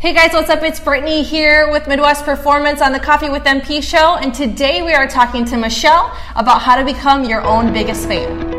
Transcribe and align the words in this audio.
Hey 0.00 0.14
guys, 0.14 0.32
what's 0.32 0.48
up? 0.48 0.62
It's 0.62 0.80
Brittany 0.80 1.22
here 1.22 1.70
with 1.70 1.86
Midwest 1.86 2.24
Performance 2.24 2.80
on 2.80 2.92
the 2.92 2.98
Coffee 2.98 3.28
with 3.28 3.42
MP 3.44 3.82
show, 3.82 4.16
and 4.16 4.32
today 4.32 4.80
we 4.80 4.94
are 4.94 5.06
talking 5.06 5.44
to 5.44 5.58
Michelle 5.58 6.16
about 6.36 6.62
how 6.62 6.76
to 6.76 6.86
become 6.86 7.22
your 7.22 7.42
own 7.42 7.70
biggest 7.70 8.08
fan. 8.08 8.49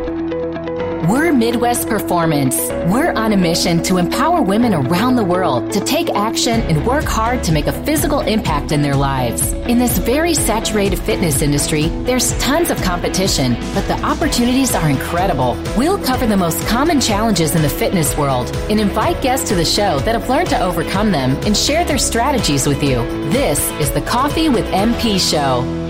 We're 1.12 1.30
Midwest 1.30 1.90
Performance. 1.90 2.56
We're 2.90 3.12
on 3.12 3.34
a 3.34 3.36
mission 3.36 3.82
to 3.82 3.98
empower 3.98 4.40
women 4.40 4.72
around 4.72 5.16
the 5.16 5.22
world 5.22 5.70
to 5.74 5.80
take 5.80 6.08
action 6.08 6.62
and 6.62 6.86
work 6.86 7.04
hard 7.04 7.44
to 7.44 7.52
make 7.52 7.66
a 7.66 7.84
physical 7.84 8.20
impact 8.20 8.72
in 8.72 8.80
their 8.80 8.96
lives. 8.96 9.52
In 9.68 9.78
this 9.78 9.98
very 9.98 10.32
saturated 10.32 10.98
fitness 10.98 11.42
industry, 11.42 11.88
there's 12.04 12.32
tons 12.38 12.70
of 12.70 12.80
competition, 12.80 13.56
but 13.74 13.86
the 13.88 14.02
opportunities 14.02 14.74
are 14.74 14.88
incredible. 14.88 15.62
We'll 15.76 16.02
cover 16.02 16.26
the 16.26 16.38
most 16.38 16.66
common 16.66 16.98
challenges 16.98 17.54
in 17.54 17.60
the 17.60 17.68
fitness 17.68 18.16
world 18.16 18.48
and 18.70 18.80
invite 18.80 19.20
guests 19.20 19.50
to 19.50 19.54
the 19.54 19.66
show 19.66 19.98
that 19.98 20.18
have 20.18 20.30
learned 20.30 20.48
to 20.48 20.62
overcome 20.62 21.12
them 21.12 21.32
and 21.44 21.54
share 21.54 21.84
their 21.84 21.98
strategies 21.98 22.66
with 22.66 22.82
you. 22.82 23.04
This 23.28 23.60
is 23.72 23.90
the 23.90 24.00
Coffee 24.00 24.48
with 24.48 24.64
MP 24.68 25.20
show. 25.20 25.81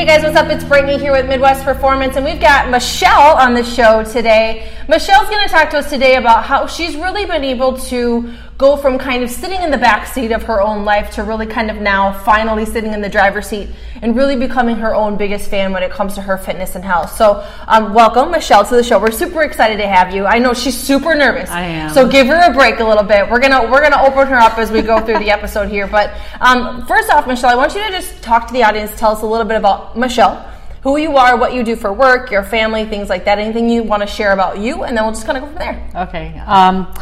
Hey 0.00 0.06
guys, 0.06 0.22
what's 0.22 0.34
up? 0.34 0.48
It's 0.48 0.64
Brittany 0.64 0.96
here 0.98 1.12
with 1.12 1.26
Midwest 1.26 1.62
Performance, 1.62 2.16
and 2.16 2.24
we've 2.24 2.40
got 2.40 2.70
Michelle 2.70 3.36
on 3.36 3.52
the 3.52 3.62
show 3.62 4.02
today. 4.02 4.72
Michelle's 4.88 5.28
going 5.28 5.46
to 5.46 5.52
talk 5.52 5.68
to 5.72 5.76
us 5.76 5.90
today 5.90 6.16
about 6.16 6.42
how 6.42 6.66
she's 6.66 6.96
really 6.96 7.26
been 7.26 7.44
able 7.44 7.76
to 7.76 8.32
go 8.60 8.76
from 8.76 8.98
kind 8.98 9.24
of 9.24 9.30
sitting 9.30 9.62
in 9.62 9.70
the 9.70 9.78
back 9.78 10.06
seat 10.06 10.32
of 10.32 10.42
her 10.42 10.60
own 10.60 10.84
life 10.84 11.10
to 11.10 11.22
really 11.22 11.46
kind 11.46 11.70
of 11.70 11.78
now 11.78 12.12
finally 12.12 12.66
sitting 12.66 12.92
in 12.92 13.00
the 13.00 13.08
driver's 13.08 13.46
seat 13.46 13.70
and 14.02 14.14
really 14.14 14.36
becoming 14.36 14.76
her 14.76 14.94
own 14.94 15.16
biggest 15.16 15.48
fan 15.48 15.72
when 15.72 15.82
it 15.82 15.90
comes 15.90 16.14
to 16.14 16.20
her 16.20 16.36
fitness 16.36 16.74
and 16.74 16.84
health. 16.84 17.16
So, 17.16 17.42
um, 17.66 17.94
welcome, 17.94 18.30
Michelle, 18.30 18.62
to 18.66 18.76
the 18.76 18.82
show. 18.82 18.98
We're 19.00 19.12
super 19.12 19.44
excited 19.44 19.78
to 19.78 19.88
have 19.88 20.14
you. 20.14 20.26
I 20.26 20.38
know 20.38 20.52
she's 20.52 20.76
super 20.78 21.14
nervous. 21.14 21.48
I 21.48 21.62
am. 21.62 21.94
So 21.94 22.06
give 22.06 22.26
her 22.26 22.50
a 22.50 22.52
break 22.52 22.80
a 22.80 22.84
little 22.84 23.02
bit. 23.02 23.30
We're 23.30 23.40
gonna 23.40 23.62
we're 23.62 23.80
gonna 23.80 24.02
open 24.02 24.26
her 24.28 24.36
up 24.36 24.58
as 24.58 24.70
we 24.70 24.82
go 24.82 25.02
through 25.06 25.20
the 25.20 25.30
episode 25.38 25.70
here. 25.70 25.86
But 25.86 26.12
um, 26.42 26.86
first 26.86 27.08
off, 27.08 27.26
Michelle, 27.26 27.48
I 27.48 27.54
want 27.54 27.74
you 27.74 27.82
to 27.82 27.90
just 27.90 28.22
talk 28.22 28.46
to 28.48 28.52
the 28.52 28.62
audience. 28.62 28.92
Tell 28.94 29.12
us 29.12 29.22
a 29.22 29.26
little 29.26 29.46
bit 29.46 29.56
about 29.56 29.96
Michelle 29.96 30.46
who 30.82 30.96
you 30.96 31.16
are, 31.16 31.36
what 31.36 31.52
you 31.52 31.62
do 31.62 31.76
for 31.76 31.92
work, 31.92 32.30
your 32.30 32.42
family, 32.42 32.84
things 32.86 33.08
like 33.08 33.24
that. 33.24 33.38
Anything 33.38 33.70
you 33.70 33.82
want 33.82 34.02
to 34.02 34.06
share 34.06 34.32
about 34.32 34.58
you, 34.58 34.84
and 34.84 34.96
then 34.96 35.04
we'll 35.04 35.14
just 35.14 35.24
kind 35.24 35.38
of 35.38 35.44
go 35.44 35.48
from 35.48 35.58
there. 35.58 35.90
Okay. 36.08 36.38
Um, 36.46 36.92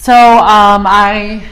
so 0.00 0.14
um, 0.14 0.86
I 0.86 1.46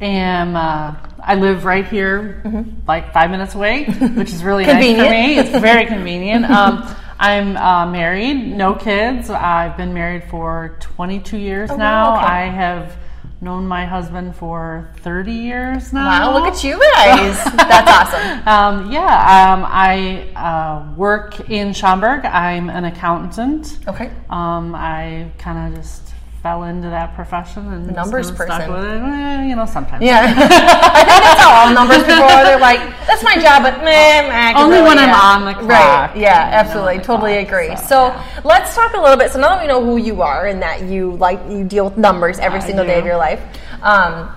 am. 0.00 0.56
Uh, 0.56 0.94
I 1.26 1.36
live 1.36 1.64
right 1.64 1.86
here, 1.86 2.42
like 2.86 3.14
five 3.14 3.30
minutes 3.30 3.54
away, 3.54 3.84
which 4.14 4.30
is 4.30 4.44
really 4.44 4.66
nice 4.66 4.84
for 4.94 5.10
me. 5.10 5.38
It's 5.38 5.50
very 5.50 5.86
convenient. 5.86 6.44
Um, 6.54 6.96
I'm 7.18 7.56
uh, 7.56 7.86
married, 7.86 8.34
no 8.56 8.74
kids. 8.74 9.30
I've 9.30 9.76
been 9.76 9.94
married 9.94 10.24
for 10.24 10.76
22 10.80 11.38
years 11.38 11.70
Oh, 11.70 11.76
now. 11.76 12.16
okay. 12.16 12.24
I 12.26 12.40
have 12.46 12.96
known 13.40 13.66
my 13.66 13.86
husband 13.86 14.34
for 14.34 14.92
30 14.98 15.32
years 15.32 15.92
now. 15.92 16.32
Wow, 16.32 16.38
look 16.38 16.52
at 16.52 16.64
you 16.64 16.78
guys. 16.94 17.44
That's 17.56 17.90
awesome. 17.90 18.48
Um, 18.48 18.92
yeah, 18.92 19.52
um, 19.54 19.64
I 19.66 20.28
uh, 20.34 20.94
work 20.96 21.48
in 21.50 21.72
Schaumburg. 21.72 22.24
I'm 22.24 22.68
an 22.68 22.84
accountant. 22.84 23.78
Okay. 23.86 24.10
Um, 24.28 24.74
I 24.74 25.30
kind 25.38 25.72
of 25.72 25.80
just 25.80 26.03
fell 26.44 26.64
into 26.64 26.90
that 26.90 27.14
profession 27.14 27.72
and 27.72 27.86
numbers 27.96 28.30
person. 28.30 28.70
with 28.70 28.84
it. 28.84 29.00
Eh, 29.02 29.46
you 29.48 29.56
know, 29.56 29.64
sometimes. 29.64 30.02
Yeah. 30.04 30.24
I 30.28 31.00
think 31.08 31.22
that's 31.24 31.40
how 31.40 31.50
all 31.64 31.72
numbers 31.72 32.00
people 32.04 32.22
are. 32.22 32.44
They're 32.44 32.60
like, 32.60 32.80
that's 33.08 33.24
my 33.24 33.36
job, 33.40 33.62
but 33.62 33.78
meh, 33.78 34.28
meh, 34.28 34.48
I 34.50 34.52
can 34.52 34.62
Only 34.64 34.76
really- 34.76 34.88
when 34.88 34.98
I'm 34.98 35.14
on 35.14 35.44
the 35.46 35.54
clock, 35.54 36.10
Right. 36.10 36.16
Yeah, 36.18 36.50
absolutely. 36.52 36.98
totally 36.98 37.32
clock, 37.46 37.46
agree. 37.48 37.76
so, 37.78 37.82
So, 37.86 38.06
yeah. 38.08 38.40
let's 38.44 38.74
talk 38.74 38.92
a 38.92 39.00
little 39.00 39.16
bit. 39.16 39.32
So 39.32 39.40
now 39.40 39.48
that 39.56 39.62
we 39.62 39.66
know 39.66 39.82
who 39.82 39.96
you 39.96 40.20
are 40.20 40.44
and 40.46 40.60
that 40.60 40.82
you 40.82 41.12
like 41.16 41.40
you 41.48 41.64
deal 41.64 41.86
with 41.86 41.96
numbers 41.96 42.38
every 42.38 42.60
I 42.60 42.62
single 42.66 42.84
day 42.84 42.98
of 42.98 43.06
your 43.06 43.16
life. 43.16 43.40
Um, 43.82 44.28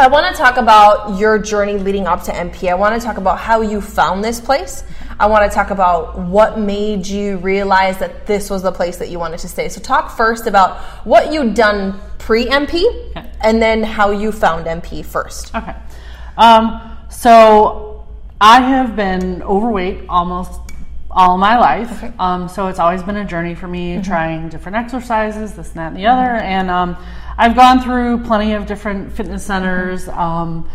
I 0.00 0.06
want 0.06 0.34
to 0.34 0.42
talk 0.42 0.56
about 0.56 1.18
your 1.18 1.38
journey 1.38 1.76
leading 1.76 2.06
up 2.06 2.22
to 2.22 2.32
MP. 2.32 2.70
I 2.70 2.74
want 2.74 2.98
to 2.98 3.06
talk 3.06 3.18
about 3.18 3.38
how 3.38 3.60
you 3.60 3.82
found 3.82 4.24
this 4.24 4.40
place. 4.40 4.82
I 5.18 5.26
want 5.26 5.44
to 5.44 5.54
talk 5.54 5.68
about 5.68 6.18
what 6.18 6.58
made 6.58 7.06
you 7.06 7.36
realize 7.36 7.98
that 7.98 8.26
this 8.26 8.48
was 8.48 8.62
the 8.62 8.72
place 8.72 8.96
that 8.96 9.10
you 9.10 9.18
wanted 9.18 9.40
to 9.40 9.48
stay. 9.48 9.68
So, 9.68 9.78
talk 9.78 10.16
first 10.16 10.46
about 10.46 10.78
what 11.04 11.34
you'd 11.34 11.52
done 11.52 12.00
pre 12.16 12.46
MP 12.46 12.82
Okay. 13.10 13.30
and 13.42 13.60
then 13.60 13.82
how 13.82 14.10
you 14.10 14.32
found 14.32 14.64
MP 14.64 15.04
first. 15.04 15.54
Okay. 15.54 15.76
Um, 16.38 16.96
so 17.10 18.08
I 18.40 18.62
have 18.62 18.96
been 18.96 19.42
overweight 19.42 20.06
almost 20.08 20.58
all 21.10 21.36
my 21.36 21.58
life. 21.58 21.92
Okay. 21.92 22.08
Mm-hmm. 22.08 22.20
Um, 22.20 22.48
so 22.48 22.68
it's 22.68 22.78
always 22.78 23.02
been 23.02 23.16
a 23.16 23.24
journey 23.26 23.54
for 23.54 23.68
me 23.68 24.00
trying 24.02 24.48
different 24.48 24.78
exercises, 24.78 25.52
this 25.52 25.68
and 25.68 25.76
that 25.76 25.88
and 25.88 25.96
the 25.96 26.06
other. 26.06 26.36
And 26.36 26.70
um, 26.70 26.96
I've 27.40 27.56
gone 27.56 27.80
through 27.80 28.24
plenty 28.24 28.52
of 28.52 28.66
different 28.66 29.12
fitness 29.12 29.42
centers. 29.44 30.06
Mm-hmm. 30.06 30.18
Um, 30.18 30.70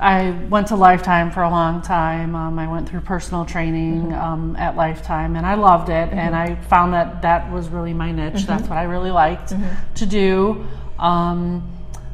I 0.00 0.30
went 0.48 0.68
to 0.68 0.76
Lifetime 0.76 1.30
for 1.30 1.42
a 1.42 1.50
long 1.50 1.82
time. 1.82 2.34
Um, 2.34 2.58
I 2.58 2.66
went 2.66 2.88
through 2.88 3.02
personal 3.02 3.44
training 3.44 4.06
Mm-hmm. 4.06 4.14
um, 4.14 4.56
at 4.56 4.74
Lifetime, 4.74 5.36
and 5.36 5.44
I 5.46 5.54
loved 5.54 5.90
it. 5.90 6.08
And 6.12 6.34
I 6.34 6.54
found 6.54 6.94
that 6.94 7.22
that 7.22 7.52
was 7.52 7.68
really 7.68 7.92
my 7.92 8.10
niche. 8.10 8.34
Mm-hmm. 8.34 8.46
That's 8.46 8.68
what 8.68 8.78
I 8.78 8.84
really 8.84 9.10
liked 9.10 9.52
to 9.96 10.06
do. 10.06 10.66
Um, 10.98 11.70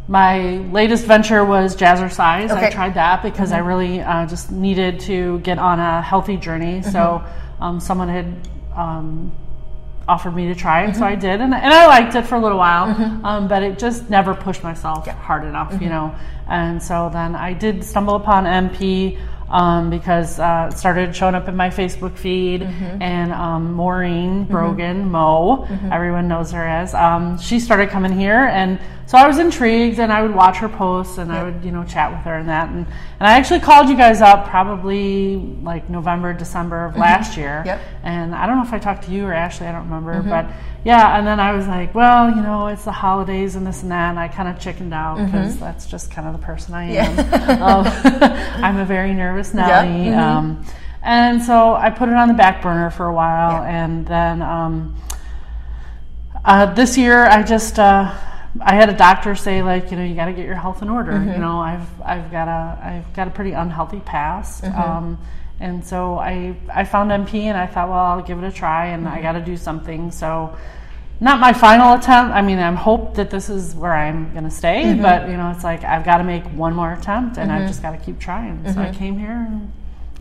my 0.08 0.56
latest 0.72 1.04
venture 1.04 1.44
was 1.44 1.76
Jazzercise. 1.76 2.50
I 2.50 2.70
tried 2.70 2.94
that 2.94 3.22
because 3.22 3.52
I 3.52 3.58
really 3.58 4.00
uh, 4.00 4.26
just 4.26 4.50
needed 4.50 5.00
to 5.00 5.38
get 5.40 5.58
on 5.58 5.78
a 5.78 6.02
healthy 6.02 6.36
journey. 6.36 6.82
So 6.82 7.22
um, 7.60 7.78
someone 7.78 8.08
had 8.08 8.26
um, 8.74 9.32
offered 10.08 10.34
me 10.34 10.46
to 10.46 10.54
try 10.54 10.84
it, 10.86 10.96
so 10.96 11.04
I 11.04 11.14
did, 11.14 11.40
and, 11.40 11.52
and 11.54 11.72
I 11.72 11.86
liked 11.86 12.14
it 12.14 12.26
for 12.26 12.36
a 12.36 12.40
little 12.40 12.58
while, 12.58 12.86
um, 13.24 13.46
but 13.46 13.62
it 13.62 13.78
just 13.78 14.08
never 14.10 14.34
pushed 14.34 14.62
myself 14.64 15.06
hard 15.06 15.44
enough, 15.44 15.80
you 15.82 15.88
know. 15.90 16.14
And 16.48 16.82
so 16.82 17.10
then 17.12 17.34
I 17.36 17.52
did 17.52 17.84
stumble 17.84 18.16
upon 18.16 18.44
MP 18.44 19.18
um, 19.50 19.90
because 19.90 20.38
uh, 20.38 20.70
it 20.72 20.76
started 20.78 21.14
showing 21.14 21.34
up 21.34 21.46
in 21.48 21.56
my 21.56 21.68
Facebook 21.68 22.16
feed, 22.16 22.62
and 23.00 23.32
um, 23.32 23.72
Maureen 23.74 24.44
Brogan, 24.44 25.10
Mo, 25.10 25.66
everyone 25.92 26.26
knows 26.28 26.52
her 26.52 26.66
as, 26.66 26.94
um, 26.94 27.38
she 27.38 27.60
started 27.60 27.90
coming 27.90 28.12
here, 28.18 28.44
and 28.52 28.78
so 29.08 29.16
I 29.16 29.26
was 29.26 29.38
intrigued, 29.38 29.98
and 30.00 30.12
I 30.12 30.20
would 30.20 30.34
watch 30.34 30.58
her 30.58 30.68
posts, 30.68 31.16
and 31.16 31.32
I 31.32 31.42
would, 31.42 31.64
you 31.64 31.72
know, 31.72 31.82
chat 31.82 32.12
with 32.12 32.20
her 32.26 32.34
and 32.36 32.48
that, 32.50 32.68
and, 32.68 32.86
and 32.86 33.26
I 33.26 33.38
actually 33.38 33.60
called 33.60 33.88
you 33.88 33.96
guys 33.96 34.20
up 34.20 34.46
probably 34.48 35.36
like 35.62 35.88
November, 35.88 36.34
December 36.34 36.84
of 36.84 36.94
last 36.96 37.34
year, 37.34 37.62
Yep. 37.64 37.80
and 38.02 38.34
I 38.34 38.44
don't 38.46 38.56
know 38.58 38.64
if 38.64 38.72
I 38.74 38.78
talked 38.78 39.04
to 39.04 39.10
you 39.10 39.24
or 39.24 39.32
Ashley, 39.32 39.66
I 39.66 39.72
don't 39.72 39.84
remember, 39.88 40.22
but 40.22 40.44
yeah, 40.84 41.16
and 41.16 41.26
then 41.26 41.40
I 41.40 41.52
was 41.52 41.66
like, 41.66 41.94
well, 41.94 42.28
you 42.28 42.42
know, 42.42 42.66
it's 42.68 42.84
the 42.84 42.92
holidays 42.92 43.56
and 43.56 43.66
this 43.66 43.80
and 43.82 43.90
that, 43.90 44.10
and 44.10 44.18
I 44.18 44.28
kind 44.28 44.46
of 44.46 44.60
chickened 44.60 44.92
out 44.92 45.24
because 45.24 45.58
that's 45.58 45.86
just 45.86 46.10
kind 46.10 46.28
of 46.28 46.38
the 46.38 46.44
person 46.46 46.74
I 46.74 46.84
am. 46.90 47.62
um, 47.62 47.86
I'm 48.62 48.76
a 48.76 48.84
very 48.84 49.14
nervous 49.14 49.54
Nelly. 49.54 50.10
Um, 50.10 50.64
and 51.02 51.42
so 51.42 51.74
I 51.74 51.88
put 51.88 52.10
it 52.10 52.14
on 52.14 52.28
the 52.28 52.34
back 52.34 52.60
burner 52.60 52.90
for 52.90 53.06
a 53.06 53.14
while, 53.14 53.62
Yeah. 53.62 53.84
and 53.84 54.06
then 54.06 54.42
um, 54.42 54.96
uh, 56.44 56.66
this 56.74 56.98
year 56.98 57.24
I 57.24 57.42
just 57.42 57.78
uh, 57.78 58.14
I 58.60 58.74
had 58.74 58.88
a 58.88 58.96
doctor 58.96 59.34
say 59.34 59.62
like 59.62 59.90
you 59.90 59.96
know 59.96 60.04
you 60.04 60.14
got 60.14 60.26
to 60.26 60.32
get 60.32 60.46
your 60.46 60.56
health 60.56 60.82
in 60.82 60.88
order. 60.88 61.12
You 61.12 61.18
mm-hmm. 61.18 61.40
know 61.40 61.60
I've 61.60 62.02
I've 62.02 62.30
got 62.30 62.48
a 62.48 62.78
I've 62.82 63.12
got 63.14 63.28
a 63.28 63.30
pretty 63.30 63.52
unhealthy 63.52 64.00
past. 64.00 64.64
Mm-hmm. 64.64 64.80
Um, 64.80 65.18
and 65.60 65.84
so 65.84 66.18
I, 66.18 66.56
I 66.72 66.84
found 66.84 67.10
MP 67.10 67.44
and 67.44 67.56
I 67.56 67.66
thought, 67.66 67.88
well, 67.88 67.98
I'll 67.98 68.22
give 68.22 68.38
it 68.38 68.46
a 68.46 68.52
try 68.52 68.86
and 68.86 69.08
I 69.08 69.14
mm-hmm. 69.14 69.22
got 69.22 69.32
to 69.32 69.40
do 69.40 69.56
something. 69.56 70.10
So, 70.10 70.56
not 71.20 71.40
my 71.40 71.52
final 71.52 71.94
attempt. 71.94 72.32
I 72.32 72.42
mean, 72.42 72.60
I'm 72.60 72.76
hope 72.76 73.16
that 73.16 73.28
this 73.28 73.50
is 73.50 73.74
where 73.74 73.92
I'm 73.92 74.30
going 74.32 74.44
to 74.44 74.52
stay, 74.52 74.94
but 74.94 75.28
you 75.28 75.36
know, 75.36 75.50
it's 75.50 75.64
like 75.64 75.82
I've 75.82 76.04
got 76.04 76.18
to 76.18 76.24
make 76.24 76.44
one 76.44 76.74
more 76.74 76.92
attempt 76.92 77.38
and 77.38 77.50
I've 77.50 77.66
just 77.66 77.82
got 77.82 77.90
to 77.90 77.98
keep 77.98 78.20
trying. 78.20 78.72
So 78.72 78.80
I 78.80 78.92
came 78.92 79.18
here 79.18 79.32
and 79.32 79.72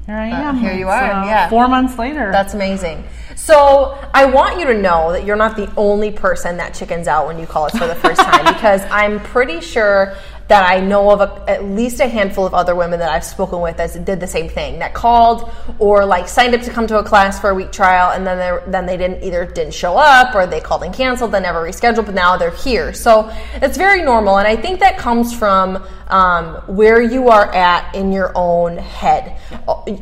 here 0.08 0.16
I 0.16 0.28
am. 0.28 0.56
Uh, 0.56 0.60
here 0.60 0.74
you 0.74 0.88
are, 0.88 1.12
uh, 1.12 1.26
yeah. 1.26 1.50
Four 1.50 1.68
months 1.68 2.00
later. 2.00 2.32
That's 2.32 2.54
amazing. 2.54 3.04
So 3.36 4.00
I 4.14 4.26
want 4.26 4.58
you 4.58 4.66
to 4.68 4.74
know 4.74 5.12
that 5.12 5.26
you're 5.26 5.36
not 5.36 5.58
the 5.58 5.72
only 5.76 6.12
person 6.12 6.58
that 6.58 6.74
chickens 6.74 7.08
out 7.08 7.28
when 7.28 7.38
you 7.38 7.46
call 7.46 7.66
us 7.66 7.78
for 7.78 7.88
the 7.88 7.96
first 7.96 8.22
time 8.22 8.46
because 8.54 8.82
I'm 8.90 9.20
pretty 9.20 9.60
sure 9.60 10.16
that 10.48 10.70
I 10.70 10.80
know 10.80 11.12
of 11.12 11.20
a, 11.20 11.50
at 11.50 11.66
least 11.66 12.00
a 12.00 12.08
handful 12.08 12.46
of 12.46 12.54
other 12.54 12.74
women 12.74 13.00
that 13.00 13.10
I've 13.10 13.24
spoken 13.24 13.60
with 13.60 13.78
that 13.78 14.06
did 14.06 14.20
the 14.22 14.28
same 14.28 14.48
thing 14.48 14.80
that 14.80 14.94
called 14.94 15.52
or 15.78 16.06
like 16.06 16.28
signed 16.28 16.56
up 16.56 16.62
to 16.62 16.72
come 16.72 16.88
to 16.88 17.00
a 17.00 17.04
class 17.04 17.40
for 17.40 17.50
a 17.50 17.56
week 17.56 17.74
trial 17.74 18.12
and 18.12 18.26
then 18.26 18.38
they 18.38 18.72
then 18.72 18.86
they 18.86 18.96
didn't 18.96 19.24
either 19.24 19.46
didn't 19.46 19.74
show 19.74 19.98
up 19.98 20.34
or 20.36 20.48
they 20.48 20.62
called 20.62 20.84
and 20.84 20.94
canceled 20.94 21.34
then 21.34 21.44
never 21.44 21.62
rescheduled 21.62 22.06
but 22.06 22.16
now 22.16 22.38
they're 22.38 22.52
here 22.52 22.94
so 22.94 23.30
it's 23.56 23.78
very 23.78 24.02
normal 24.04 24.38
and 24.38 24.48
I 24.48 24.56
think 24.56 24.80
that 24.80 24.98
comes 24.98 25.34
from 25.34 25.86
um, 26.08 26.56
where 26.68 27.02
you 27.02 27.30
are 27.30 27.54
at 27.54 27.94
in 27.96 28.12
your 28.12 28.32
own 28.36 28.78
head. 28.78 29.40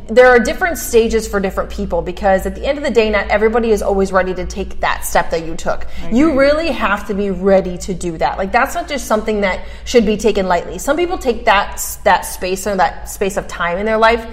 There 0.08 0.28
are 0.28 0.38
different 0.38 0.78
stages 0.78 1.26
for 1.26 1.40
different 1.40 1.70
people 1.70 2.02
because 2.02 2.46
at 2.46 2.54
the 2.54 2.66
end 2.66 2.78
of 2.78 2.84
the 2.84 2.90
day 2.90 3.10
not 3.10 3.28
everybody 3.28 3.70
is 3.70 3.82
always 3.82 4.12
ready 4.12 4.34
to 4.34 4.46
take 4.46 4.80
that 4.80 5.04
step 5.04 5.30
that 5.30 5.44
you 5.44 5.56
took. 5.56 5.86
You 6.10 6.38
really 6.38 6.70
have 6.70 7.06
to 7.08 7.14
be 7.14 7.30
ready 7.30 7.78
to 7.78 7.94
do 7.94 8.18
that. 8.18 8.38
Like 8.38 8.52
that's 8.52 8.74
not 8.74 8.88
just 8.88 9.06
something 9.06 9.40
that 9.40 9.66
should 9.84 10.06
be 10.06 10.16
taken 10.16 10.46
lightly. 10.46 10.78
Some 10.78 10.96
people 10.96 11.18
take 11.18 11.44
that 11.44 11.82
that 12.04 12.22
space 12.22 12.66
or 12.66 12.76
that 12.76 13.08
space 13.08 13.36
of 13.36 13.48
time 13.48 13.78
in 13.78 13.86
their 13.86 13.98
life 13.98 14.26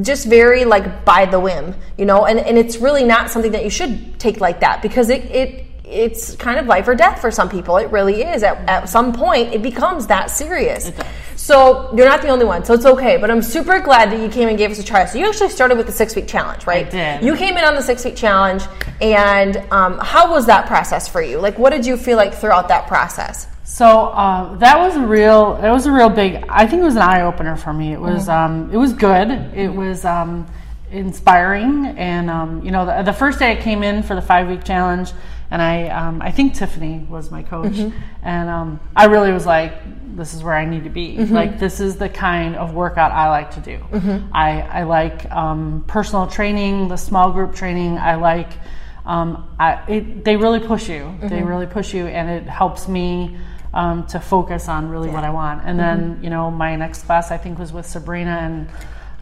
just 0.00 0.26
very 0.26 0.64
like 0.64 1.04
by 1.04 1.24
the 1.24 1.38
whim 1.38 1.74
you 1.96 2.04
know? 2.04 2.26
And, 2.26 2.38
and 2.38 2.58
it's 2.58 2.78
really 2.78 3.04
not 3.04 3.30
something 3.30 3.52
that 3.52 3.64
you 3.64 3.70
should 3.70 4.18
take 4.18 4.40
like 4.40 4.60
that 4.60 4.82
because 4.82 5.10
it, 5.10 5.24
it 5.30 5.66
it's 5.84 6.34
kind 6.36 6.58
of 6.58 6.66
life 6.66 6.88
or 6.88 6.94
death 6.94 7.20
for 7.20 7.30
some 7.30 7.48
people. 7.48 7.76
It 7.76 7.90
really 7.90 8.22
is. 8.22 8.42
At, 8.42 8.68
at 8.68 8.88
some 8.88 9.12
point, 9.12 9.52
it 9.52 9.62
becomes 9.62 10.06
that 10.06 10.30
serious. 10.30 10.90
So 11.36 11.94
you're 11.94 12.08
not 12.08 12.22
the 12.22 12.28
only 12.28 12.46
one, 12.46 12.64
so 12.64 12.72
it's 12.72 12.86
okay. 12.86 13.18
But 13.18 13.30
I'm 13.30 13.42
super 13.42 13.78
glad 13.80 14.10
that 14.10 14.20
you 14.20 14.28
came 14.28 14.48
and 14.48 14.56
gave 14.56 14.70
us 14.70 14.78
a 14.78 14.82
try. 14.82 15.04
So 15.04 15.18
you 15.18 15.28
actually 15.28 15.50
started 15.50 15.76
with 15.76 15.86
the 15.86 15.92
six 15.92 16.16
week 16.16 16.26
challenge, 16.26 16.66
right? 16.66 16.86
I 16.86 16.90
did. 17.18 17.24
You 17.24 17.36
came 17.36 17.56
in 17.58 17.64
on 17.64 17.74
the 17.74 17.82
six 17.82 18.04
week 18.04 18.16
challenge, 18.16 18.62
and 19.00 19.58
um, 19.70 19.98
how 19.98 20.30
was 20.30 20.46
that 20.46 20.66
process 20.66 21.06
for 21.06 21.20
you? 21.20 21.38
Like, 21.38 21.58
what 21.58 21.70
did 21.70 21.84
you 21.84 21.96
feel 21.96 22.16
like 22.16 22.32
throughout 22.34 22.68
that 22.68 22.86
process? 22.88 23.46
So 23.64 23.86
uh, 23.86 24.54
that 24.56 24.78
was 24.78 24.96
a 24.96 25.06
real. 25.06 25.56
It 25.62 25.70
was 25.70 25.86
a 25.86 25.92
real 25.92 26.08
big. 26.08 26.44
I 26.48 26.66
think 26.66 26.80
it 26.80 26.84
was 26.84 26.96
an 26.96 27.02
eye 27.02 27.22
opener 27.22 27.56
for 27.56 27.72
me. 27.72 27.92
It 27.92 28.00
was. 28.00 28.28
Um, 28.28 28.70
it 28.72 28.76
was 28.78 28.92
good. 28.94 29.30
It 29.54 29.68
was 29.68 30.04
um, 30.04 30.46
inspiring, 30.90 31.86
and 31.98 32.30
um, 32.30 32.64
you 32.64 32.70
know, 32.70 32.86
the, 32.86 33.02
the 33.02 33.12
first 33.12 33.38
day 33.38 33.52
I 33.52 33.60
came 33.60 33.82
in 33.82 34.02
for 34.02 34.14
the 34.14 34.22
five 34.22 34.48
week 34.48 34.64
challenge, 34.64 35.12
and 35.50 35.60
I. 35.62 35.88
Um, 35.88 36.20
I 36.22 36.30
think 36.30 36.54
Tiffany 36.54 37.06
was 37.08 37.30
my 37.30 37.42
coach, 37.42 37.76
and 38.22 38.48
um, 38.48 38.80
I 38.96 39.06
really 39.06 39.32
was 39.32 39.46
like, 39.46 39.72
this 40.16 40.34
is 40.34 40.42
where 40.42 40.54
I 40.54 40.64
need 40.64 40.84
to 40.84 40.90
be. 40.90 41.16
Like 41.34 41.58
this 41.58 41.80
is 41.80 41.96
the 41.96 42.08
kind 42.08 42.56
of 42.56 42.74
workout 42.74 43.12
I 43.12 43.28
like 43.30 43.50
to 43.52 43.60
do. 43.60 43.78
I 44.32 44.60
I 44.62 44.82
like 44.84 45.30
um, 45.30 45.84
personal 45.86 46.26
training, 46.26 46.88
the 46.88 46.96
small 46.96 47.32
group 47.32 47.54
training. 47.54 47.98
I 47.98 48.14
like. 48.16 48.50
Um, 49.06 49.54
I, 49.60 49.84
it, 49.86 50.24
they 50.24 50.36
really 50.36 50.60
push 50.60 50.88
you. 50.88 51.14
They 51.28 51.42
really 51.42 51.66
push 51.66 51.92
you, 51.92 52.06
and 52.06 52.30
it 52.30 52.48
helps 52.48 52.88
me 52.88 53.36
um, 53.74 54.06
to 54.06 54.18
focus 54.18 54.66
on 54.68 54.88
really 54.88 55.10
what 55.10 55.24
I 55.24 55.30
want. 55.30 55.62
And 55.66 55.78
then, 55.78 56.20
you 56.22 56.30
know, 56.30 56.50
my 56.50 56.74
next 56.76 57.02
class 57.02 57.30
I 57.30 57.36
think 57.36 57.58
was 57.58 57.70
with 57.70 57.84
Sabrina, 57.84 58.30
and 58.30 58.68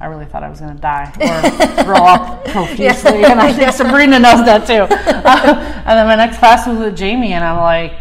I 0.03 0.07
really 0.07 0.27
thought 0.27 0.43
I 0.43 0.51
was 0.51 0.59
going 0.59 0.75
to 0.75 0.81
die 0.81 1.05
or 1.21 1.85
throw 1.85 2.05
up 2.05 2.45
profusely. 2.47 3.25
And 3.25 3.41
I 3.41 3.53
think 3.53 3.73
Sabrina 3.73 4.19
knows 4.19 4.45
that 4.45 4.67
too. 4.67 4.93
Uh, 5.23 5.83
and 5.87 5.99
then 5.99 6.07
my 6.09 6.17
next 6.17 6.39
class 6.39 6.67
was 6.67 6.79
with 6.79 6.97
Jamie, 6.97 7.33
and 7.33 7.45
I'm 7.45 7.59
like, 7.59 7.93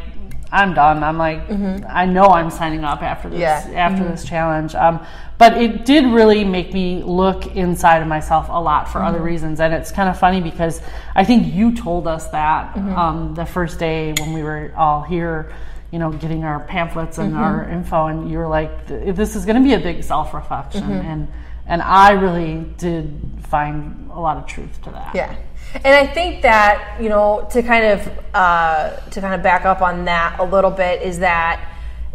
I'm 0.51 0.74
done. 0.74 1.03
I'm 1.03 1.19
like, 1.19 1.48
mm-hmm. 1.48 1.86
I 1.88 2.06
know 2.06 2.25
I'm 2.25 2.50
signing 2.50 2.83
up 2.83 3.03
after 3.03 3.30
this 3.30 3.39
Yeah. 3.39 3.63
after 3.75 4.01
mm-hmm. 4.01 4.12
this 4.12 4.25
challenge. 4.25 4.74
Um, 4.74 5.06
but 5.38 5.62
it 5.62 5.86
did 5.86 6.06
really 6.06 6.44
make 6.44 6.74
me 6.74 7.03
look 7.03 7.56
inside 7.56 8.01
of 8.01 8.07
myself 8.07 8.47
a 8.50 8.59
lot 8.59 8.89
for 8.89 9.04
other 9.04 9.19
mm-hmm. 9.19 9.27
reasons, 9.27 9.59
and 9.59 9.74
it's 9.74 9.92
kind 9.92 10.09
of 10.09 10.18
funny 10.18 10.42
because 10.42 10.81
I 11.15 11.24
think 11.24 11.54
you 11.54 11.75
told 11.75 12.07
us 12.07 12.27
that 12.30 12.75
um, 12.75 13.36
the 13.36 13.45
first 13.45 13.77
day 13.77 14.13
when 14.19 14.33
we 14.33 14.44
were 14.44 14.74
all 14.75 15.04
here. 15.04 15.54
You 15.92 16.00
know, 16.00 16.09
getting 16.09 16.45
our 16.45 16.62
pamphlets 16.62 17.18
and 17.18 17.36
our 17.36 17.68
info, 17.68 18.07
and 18.07 18.31
you 18.31 18.38
were 18.38 18.47
like, 18.47 18.88
"This 18.88 19.36
is 19.36 19.44
going 19.44 19.57
to 19.57 19.62
be 19.62 19.74
a 19.74 19.77
big 19.77 20.06
self 20.06 20.33
reflection," 20.33 20.89
and 20.89 21.27
and 21.71 21.81
I 21.81 22.12
really 22.12 22.65
did 22.77 23.18
find 23.47 24.12
a 24.12 24.19
lot 24.19 24.35
of 24.35 24.45
truth 24.45 24.81
to 24.83 24.89
that. 24.91 25.15
Yeah. 25.15 25.33
And 25.73 25.95
I 25.95 26.06
think 26.06 26.41
that, 26.41 26.97
you 27.01 27.07
know, 27.07 27.47
to 27.51 27.63
kind 27.63 27.85
of 27.85 28.19
uh, 28.33 28.97
to 28.97 29.21
kind 29.21 29.33
of 29.33 29.41
back 29.41 29.63
up 29.63 29.81
on 29.81 30.03
that 30.03 30.38
a 30.39 30.44
little 30.44 30.69
bit 30.69 31.01
is 31.01 31.19
that 31.19 31.65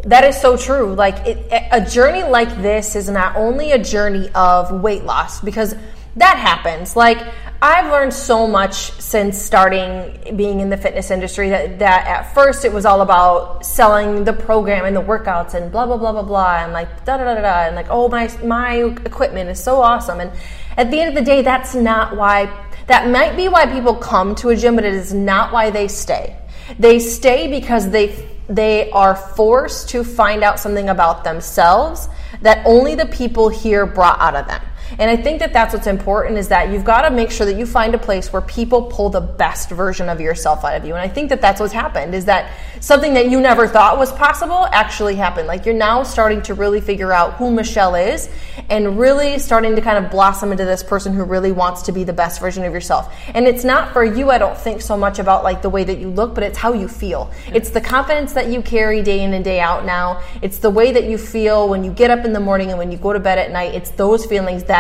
that 0.05 0.25
is 0.25 0.39
so 0.39 0.59
true. 0.59 0.95
Like 0.95 1.27
it, 1.27 1.69
a 1.73 1.81
journey 1.81 2.23
like 2.23 2.55
this 2.61 2.95
is 2.95 3.09
not 3.09 3.35
only 3.35 3.73
a 3.73 3.83
journey 3.83 4.29
of 4.35 4.83
weight 4.83 5.05
loss 5.05 5.41
because 5.41 5.75
that 6.17 6.37
happens. 6.37 6.95
Like 6.95 7.19
I've 7.63 7.91
learned 7.91 8.13
so 8.13 8.47
much 8.47 8.93
since 9.01 9.41
starting 9.41 10.37
being 10.37 10.61
in 10.61 10.69
the 10.69 10.77
fitness 10.77 11.11
industry 11.11 11.49
that, 11.51 11.79
that 11.79 12.07
at 12.07 12.35
first 12.35 12.65
it 12.65 12.73
was 12.73 12.85
all 12.85 13.01
about 13.01 13.65
selling 13.65 14.25
the 14.25 14.33
program 14.33 14.85
and 14.85 14.95
the 14.95 15.03
workouts 15.03 15.55
and 15.55 15.73
blah 15.73 15.87
blah 15.87 15.97
blah 15.97 16.13
blah 16.13 16.23
blah 16.23 16.65
and 16.65 16.73
like 16.73 17.05
da 17.05 17.17
da 17.17 17.25
da 17.25 17.41
da 17.41 17.67
and 17.67 17.75
like 17.75 17.87
oh 17.89 18.09
my 18.09 18.31
my 18.45 18.75
equipment 19.05 19.49
is 19.49 19.63
so 19.63 19.81
awesome 19.81 20.21
and 20.21 20.31
at 20.77 20.91
the 20.91 21.01
end 21.01 21.09
of 21.09 21.15
the 21.15 21.29
day 21.29 21.41
that's 21.41 21.75
not 21.75 22.15
why 22.17 22.45
that 22.87 23.09
might 23.11 23.37
be 23.37 23.49
why 23.49 23.67
people 23.67 23.95
come 23.95 24.35
to 24.37 24.51
a 24.51 24.57
gym 24.57 24.77
but 24.77 24.85
it 24.85 24.95
is 24.95 25.13
not 25.13 25.53
why 25.53 25.71
they 25.71 25.89
stay. 25.89 26.37
They 26.79 26.99
stay 26.99 27.49
because 27.49 27.91
they 27.91 28.29
they 28.49 28.91
are 28.93 29.17
forced 29.17 29.89
to 29.89 30.05
find 30.05 30.45
out 30.45 30.61
something 30.61 30.89
about 30.89 31.25
themselves 31.25 32.09
that 32.43 32.65
only 32.65 32.95
the 32.95 33.07
people 33.07 33.49
here 33.49 33.87
brought 33.87 34.21
out 34.21 34.37
of 34.37 34.47
them. 34.47 34.63
And 34.99 35.11
I 35.11 35.17
think 35.17 35.41
that 35.41 35.53
that's 35.53 35.75
what's 35.75 35.87
important 35.87 36.39
is 36.39 36.49
that 36.49 36.71
you've 36.71 36.85
got 36.85 37.03
to 37.03 37.11
make 37.11 37.31
sure 37.31 37.47
that 37.47 37.59
you 37.59 37.67
find 37.67 37.95
a 37.95 37.99
place 37.99 38.33
where 38.33 38.43
people 38.43 38.83
pull 38.83 39.11
the 39.11 39.21
best 39.21 39.71
version 39.71 40.09
of 40.09 40.21
yourself 40.21 40.65
out 40.65 40.77
of 40.77 40.85
you. 40.85 40.95
And 40.95 41.03
I 41.03 41.09
think 41.09 41.29
that 41.31 41.41
that's 41.41 41.61
what's 41.61 41.73
happened 41.73 42.15
is 42.15 42.25
that 42.27 42.53
something 42.81 43.15
that 43.15 43.31
you 43.31 43.41
never 43.41 43.67
thought 43.67 43.99
was 43.99 44.13
possible 44.13 44.67
actually 44.73 45.17
happened. 45.17 45.49
Like 45.49 45.67
you're 45.67 45.75
now 45.75 46.03
starting 46.03 46.43
to 46.43 46.55
really 46.55 46.81
figure 46.81 47.13
out 47.13 47.35
who 47.35 47.51
Michelle 47.51 47.95
is 47.95 48.29
and 48.71 48.99
really 48.99 49.39
starting 49.39 49.75
to 49.77 49.83
kind 49.83 50.03
of 50.03 50.11
blossom 50.11 50.53
into 50.53 50.65
this 50.65 50.83
person 50.83 51.13
who 51.13 51.25
really 51.25 51.53
wants 51.53 51.83
to 51.83 51.93
be 51.93 52.05
the 52.05 52.13
best 52.13 52.41
version 52.41 52.65
of 52.65 52.73
yourself. 52.73 53.15
And 53.35 53.47
it's 53.47 53.65
not 53.65 53.93
for 53.93 54.05
you, 54.05 54.31
I 54.31 54.39
don't 54.39 54.57
think 54.57 54.81
so 54.81 54.97
much 54.97 55.19
about 55.19 55.45
like 55.45 55.63
the 55.63 55.71
way 55.71 55.85
that 55.85 55.99
you 55.99 56.09
look, 56.09 56.35
but 56.35 56.45
it's 56.45 56.59
how 56.59 56.73
you 56.73 56.89
feel. 56.89 57.31
It's 57.53 57.71
the 57.71 57.81
confidence 57.81 58.33
that 58.35 58.49
you 58.49 58.63
carry 58.63 59.03
day 59.03 59.23
in 59.23 59.35
and 59.35 59.45
day 59.45 59.61
out 59.61 59.85
now. 59.85 60.23
It's 60.43 60.59
the 60.59 60.71
way 60.71 60.93
that 60.93 61.05
you 61.05 61.19
feel 61.19 61.69
when 61.69 61.85
you 61.85 61.93
get 61.93 62.11
up 62.11 62.25
in 62.25 62.33
the 62.33 62.41
morning 62.41 62.71
and 62.71 62.79
when 62.79 62.93
you 62.93 62.99
go 62.99 63.13
to 63.13 63.21
bed 63.21 63.39
at 63.39 63.51
night. 63.51 63.75
It's 63.75 63.91
those 63.91 64.27
feelings 64.27 64.65
that 64.65 64.76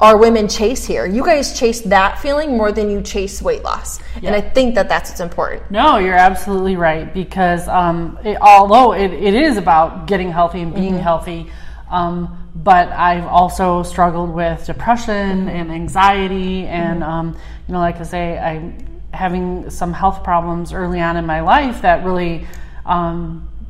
our 0.00 0.16
women 0.16 0.48
chase 0.48 0.84
here. 0.84 1.06
You 1.06 1.24
guys 1.24 1.58
chase 1.58 1.80
that 1.82 2.18
feeling 2.18 2.56
more 2.56 2.72
than 2.72 2.90
you 2.90 3.00
chase 3.00 3.40
weight 3.40 3.62
loss. 3.62 4.00
And 4.16 4.34
I 4.34 4.40
think 4.40 4.74
that 4.74 4.88
that's 4.88 5.10
what's 5.10 5.20
important. 5.20 5.70
No, 5.70 5.98
you're 5.98 6.16
absolutely 6.16 6.76
right 6.76 7.12
because 7.12 7.68
um, 7.68 8.18
it, 8.24 8.36
although 8.40 8.92
it, 8.92 9.12
it 9.12 9.34
is 9.34 9.56
about 9.56 10.06
getting 10.06 10.30
healthy 10.30 10.60
and 10.62 10.74
being 10.74 10.98
healthy, 10.98 11.50
um, 11.90 12.50
but 12.56 12.88
I've 12.88 13.26
also 13.26 13.82
struggled 13.82 14.30
with 14.30 14.66
depression 14.66 15.48
and 15.48 15.70
anxiety, 15.70 16.66
and 16.66 17.02
um, 17.02 17.36
you 17.66 17.72
know, 17.72 17.80
like 17.80 18.00
I 18.00 18.04
say, 18.04 18.38
I'm 18.38 19.00
having 19.12 19.70
some 19.70 19.92
health 19.92 20.24
problems 20.24 20.72
early 20.72 21.00
on 21.00 21.16
in 21.16 21.26
my 21.26 21.40
life 21.40 21.82
that 21.82 22.04
really. 22.04 22.46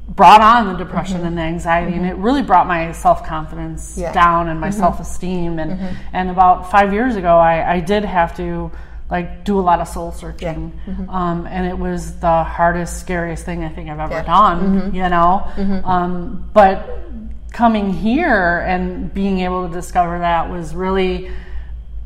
Brought 0.08 0.42
on 0.42 0.66
the 0.66 0.74
depression 0.74 1.18
mm-hmm. 1.18 1.26
and 1.26 1.38
the 1.38 1.42
anxiety 1.42 1.96
and 1.96 2.04
it 2.06 2.12
mm-hmm. 2.12 2.22
really 2.22 2.42
brought 2.42 2.66
my 2.66 2.92
self-confidence 2.92 3.96
Yeah. 3.96 4.12
down 4.12 4.48
and 4.48 4.60
my 4.60 4.68
mm-hmm. 4.68 4.78
self-esteem 4.78 5.58
and 5.58 5.96
and 6.12 6.30
about 6.30 6.70
five 6.70 6.92
years 6.92 7.16
ago 7.16 7.36
I, 7.38 7.74
I 7.76 7.80
did 7.80 8.04
have 8.04 8.36
to 8.36 8.70
like 9.10 9.44
do 9.44 9.58
a 9.58 9.62
lot 9.62 9.80
of 9.80 9.88
soul 9.88 10.12
searching. 10.12 10.78
Um, 11.08 11.46
and 11.46 11.66
it 11.66 11.78
was 11.78 12.18
the 12.20 12.42
hardest 12.44 13.00
scariest 13.00 13.44
thing 13.44 13.64
i 13.64 13.68
think 13.68 13.88
i've 13.88 13.98
ever 13.98 14.14
Yeah. 14.14 14.22
done 14.24 14.94
you 14.94 15.08
know? 15.08 15.50
Um, 15.84 16.50
but 16.52 17.04
coming 17.52 17.92
here 17.92 18.58
and 18.66 19.12
being 19.14 19.40
able 19.40 19.68
to 19.68 19.72
discover 19.72 20.18
that 20.18 20.50
was 20.50 20.74
really 20.74 21.30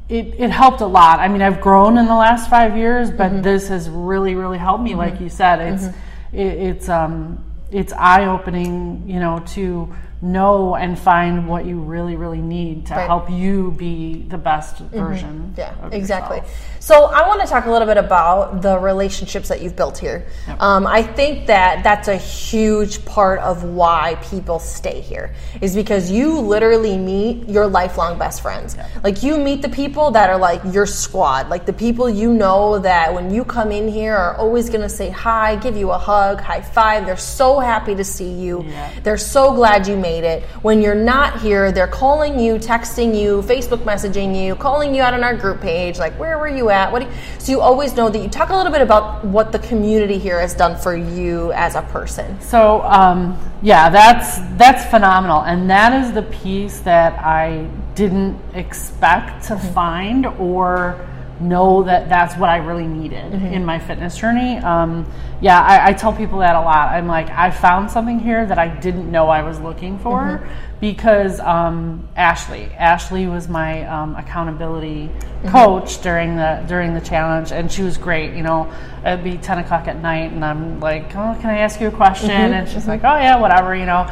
it, 0.09 0.35
it 0.39 0.51
helped 0.51 0.81
a 0.81 0.87
lot. 0.87 1.21
I 1.21 1.29
mean, 1.29 1.43
I've 1.43 1.61
grown 1.61 1.99
in 1.99 2.07
the 2.07 2.15
last 2.15 2.49
five 2.49 2.77
years, 2.77 3.11
but 3.11 3.43
this 3.43 3.69
has 3.69 3.91
really, 3.91 4.35
really 4.35 4.57
helped 4.57 4.83
me. 4.83 4.95
Like 4.95 5.21
you 5.21 5.29
said, 5.29 5.61
it's 5.61 5.85
it, 6.33 6.47
it's 6.47 6.89
um 6.89 7.45
it's 7.71 7.93
eye 7.93 8.27
opening, 8.27 9.09
you 9.09 9.21
know, 9.21 9.41
to 9.49 9.95
know 10.21 10.75
and 10.75 10.99
find 10.99 11.47
what 11.47 11.65
you 11.65 11.79
really, 11.79 12.17
really 12.17 12.41
need 12.41 12.87
to 12.87 12.95
Right. 12.95 13.07
help 13.07 13.31
you 13.31 13.71
be 13.73 14.25
the 14.29 14.39
best 14.39 14.79
version. 14.79 15.55
Yeah, 15.57 15.73
of 15.83 15.93
exactly. 15.95 16.39
yourself. 16.39 16.57
So 16.81 17.05
I 17.05 17.29
want 17.29 17.41
to 17.43 17.47
talk 17.47 17.67
a 17.67 17.71
little 17.71 17.87
bit 17.87 17.99
about 17.99 18.63
the 18.63 18.79
relationships 18.79 19.49
that 19.49 19.61
you've 19.63 19.77
built 19.77 19.99
here. 19.99 20.27
Um, 20.59 20.87
I 20.87 21.03
think 21.03 21.47
that 21.47 21.85
that's 21.85 22.09
a 22.09 22.17
huge 22.17 23.05
part 23.05 23.39
of 23.41 23.63
why 23.63 24.17
people 24.31 24.59
stay 24.59 25.01
here 25.01 25.35
is 25.61 25.75
because 25.77 26.11
you 26.11 26.41
literally 26.41 26.97
meet 26.97 27.49
your 27.49 27.67
lifelong 27.67 28.19
best 28.19 28.41
friends. 28.41 28.77
Like 29.05 29.23
you 29.23 29.39
meet 29.39 29.63
the 29.63 29.69
people 29.69 30.11
that 30.13 30.31
are 30.31 30.39
like 30.39 30.63
your 30.73 30.87
squad, 30.87 31.49
like 31.49 31.67
the 31.67 31.73
people 31.73 32.09
you 32.09 32.33
know 32.33 32.79
that 32.81 33.13
when 33.15 33.33
you 33.33 33.45
come 33.45 33.71
in 33.71 33.87
here 33.87 34.17
are 34.17 34.35
always 34.37 34.69
going 34.69 34.81
to 34.81 34.89
say 34.89 35.11
hi, 35.11 35.57
give 35.57 35.77
you 35.77 35.91
a 35.91 35.99
hug, 35.99 36.41
high 36.41 36.63
five. 36.63 37.07
They're 37.07 37.17
so 37.17 37.61
happy 37.61 37.95
to 37.95 38.05
see 38.05 38.33
you. 38.33 38.65
Yeah. 38.65 38.91
They're 39.05 39.17
so 39.19 39.53
glad 39.53 39.87
you 39.87 39.97
made 39.97 40.08
it. 40.09 40.43
When 40.63 40.81
you're 40.83 40.95
not 40.95 41.41
here, 41.41 41.73
they're 41.73 41.87
calling 41.87 42.39
you, 42.39 42.55
texting 42.55 43.19
you, 43.19 43.43
Facebook 43.43 43.85
messaging 43.85 44.35
you, 44.35 44.55
calling 44.55 44.95
you 44.95 45.03
out 45.03 45.15
on 45.15 45.23
our 45.23 45.37
group 45.37 45.61
page, 45.61 45.99
like, 45.99 46.19
where 46.19 46.39
were 46.39 46.49
you 46.49 46.71
at? 46.71 46.91
What? 46.91 47.03
You? 47.03 47.09
So 47.39 47.53
you 47.53 47.61
always 47.61 47.95
know 47.95 48.09
that 48.09 48.19
you 48.19 48.29
talk 48.29 48.51
a 48.51 48.57
little 48.57 48.73
bit 48.73 48.83
about 48.83 49.25
what 49.25 49.53
the 49.53 49.59
community 49.59 50.19
here 50.19 50.41
has 50.41 50.55
done 50.55 50.77
for 50.77 50.97
you 50.97 51.53
as 51.53 51.75
a 51.75 51.83
person. 51.83 52.41
So 52.41 52.83
um, 52.83 53.39
yeah, 53.63 53.89
that's 53.91 54.39
that's 54.57 54.85
phenomenal, 54.91 55.43
and 55.43 55.69
that 55.71 55.93
is 56.05 56.13
the 56.13 56.23
piece 56.23 56.81
that 56.81 57.19
I 57.19 57.69
didn't 57.95 58.39
expect 58.55 59.45
to 59.49 59.57
find 59.57 60.27
or 60.27 61.07
know 61.41 61.83
that 61.85 62.09
that's 62.09 62.37
what 62.37 62.51
I 62.51 62.57
really 62.57 62.87
needed 62.87 63.33
in 63.35 63.65
my 63.65 63.79
fitness 63.79 64.17
journey. 64.17 64.57
Um, 64.59 65.11
yeah, 65.41 65.61
I, 65.61 65.89
I 65.89 65.93
tell 65.93 66.13
people 66.13 66.41
that 66.41 66.57
a 66.57 66.61
lot. 66.61 66.89
I'm 66.89 67.07
like, 67.07 67.31
I 67.31 67.51
found 67.51 67.91
something 67.91 68.19
here 68.19 68.45
that 68.47 68.59
I 68.59 68.69
didn't 68.69 69.11
know 69.11 69.29
I 69.29 69.43
was 69.43 69.61
looking 69.61 69.99
for 69.99 70.49
because 70.81 71.41
um, 71.41 72.09
Ashley, 72.17 72.67
Ashley 72.77 73.27
was 73.27 73.49
my 73.49 73.85
um, 73.87 74.15
accountability 74.15 75.11
coach 75.47 76.01
during 76.03 76.37
the 76.37 76.65
during 76.69 76.95
the 76.95 77.01
challenge, 77.01 77.53
and 77.53 77.71
she 77.71 77.83
was 77.83 77.97
great. 77.97 78.35
You 78.35 78.43
know, 78.43 78.73
it'd 79.05 79.25
be 79.25 79.39
ten 79.39 79.59
o'clock 79.59 79.89
at 79.89 80.01
night, 80.01 80.33
and 80.33 80.45
I'm 80.45 80.81
like, 80.81 81.15
"Oh, 81.17 81.37
can 81.41 81.51
I 81.51 81.59
ask 81.59 81.81
you 81.81 81.89
a 81.89 81.93
question?" 81.93 82.31
And 82.31 82.69
she's 82.69 82.87
like, 82.87 83.03
"Oh 83.05 83.17
yeah, 83.17 83.37
whatever," 83.39 83.75
you 83.75 83.87
know, 83.87 84.05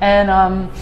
and 0.00 0.30
um, 0.30 0.72